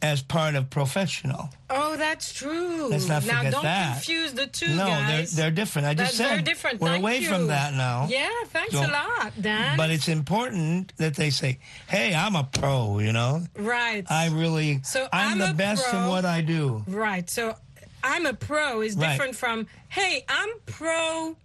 as 0.00 0.22
part 0.22 0.54
of 0.54 0.70
professional. 0.70 1.48
oh, 1.70 1.96
that's 1.96 2.32
true. 2.32 2.86
Let's 2.88 3.08
not 3.08 3.22
forget 3.22 3.44
now 3.44 3.50
don't 3.50 3.62
that. 3.64 3.92
confuse 3.94 4.32
the 4.32 4.46
two 4.46 4.68
no, 4.76 4.86
guys. 4.86 5.32
they're 5.32 5.44
they're 5.46 5.50
different. 5.50 5.88
I 5.88 5.94
just 5.94 6.16
That's 6.16 6.16
said 6.16 6.28
very 6.28 6.42
different. 6.42 6.80
we're 6.80 6.88
Thank 6.90 7.02
away 7.02 7.18
you. 7.18 7.28
from 7.28 7.48
that 7.48 7.74
now. 7.74 8.06
Yeah, 8.08 8.28
thanks 8.46 8.74
a 8.74 8.86
lot, 8.86 9.32
Dan. 9.40 9.76
But 9.76 9.90
it's 9.90 10.08
important 10.08 10.92
that 10.98 11.16
they 11.16 11.30
say, 11.30 11.58
"Hey, 11.88 12.14
I'm 12.14 12.36
a 12.36 12.44
pro." 12.44 13.00
You 13.00 13.12
know, 13.12 13.44
right. 13.56 14.04
I 14.08 14.28
really, 14.28 14.80
So 14.84 15.08
I'm, 15.12 15.32
I'm 15.42 15.48
the 15.48 15.54
best 15.54 15.92
in 15.92 16.06
what 16.06 16.24
I 16.24 16.42
do. 16.42 16.84
Right. 16.86 17.28
So 17.28 17.56
I'm 18.04 18.24
a 18.26 18.34
pro 18.34 18.80
is 18.82 18.94
Right. 18.96 19.10
different 19.12 19.34
from, 19.34 19.66
hey, 19.88 20.24
I'm 20.28 20.48
pro 20.66 21.36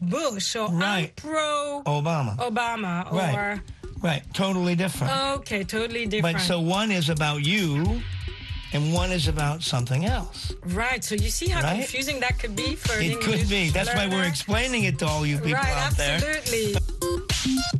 Bush 0.00 0.56
or 0.56 0.70
Right. 0.70 1.12
I'm 1.22 1.30
pro 1.30 1.82
Obama. 1.84 2.36
Obama 2.38 3.12
or. 3.12 3.16
Right. 3.18 3.60
Right. 4.00 4.22
Totally 4.34 4.74
different. 4.74 5.12
Okay, 5.40 5.62
totally 5.64 6.06
different. 6.06 6.36
But 6.38 6.42
so 6.42 6.60
one 6.60 6.90
is 6.90 7.08
about 7.10 7.44
you, 7.44 8.00
and 8.72 8.92
one 8.94 9.10
is 9.12 9.28
about 9.28 9.62
something 9.62 10.06
else. 10.06 10.52
right. 10.64 11.02
So 11.04 11.14
you 11.16 11.28
see 11.30 11.48
how 11.48 11.62
Right? 11.62 11.80
confusing 11.80 12.20
that 12.20 12.38
could 12.38 12.54
be 12.56 12.76
for 12.76 12.98
It 13.00 13.20
could 13.20 13.48
be. 13.48 13.68
That's 13.70 13.92
why 13.94 14.06
we're 14.06 14.16
learner? 14.16 14.28
explaining 14.28 14.84
it 14.84 14.98
to 15.00 15.06
all 15.06 15.26
you 15.26 15.36
people 15.38 15.54
Right, 15.54 15.76
out 15.76 15.96
there. 15.96 16.16
absolutely. 16.16 17.79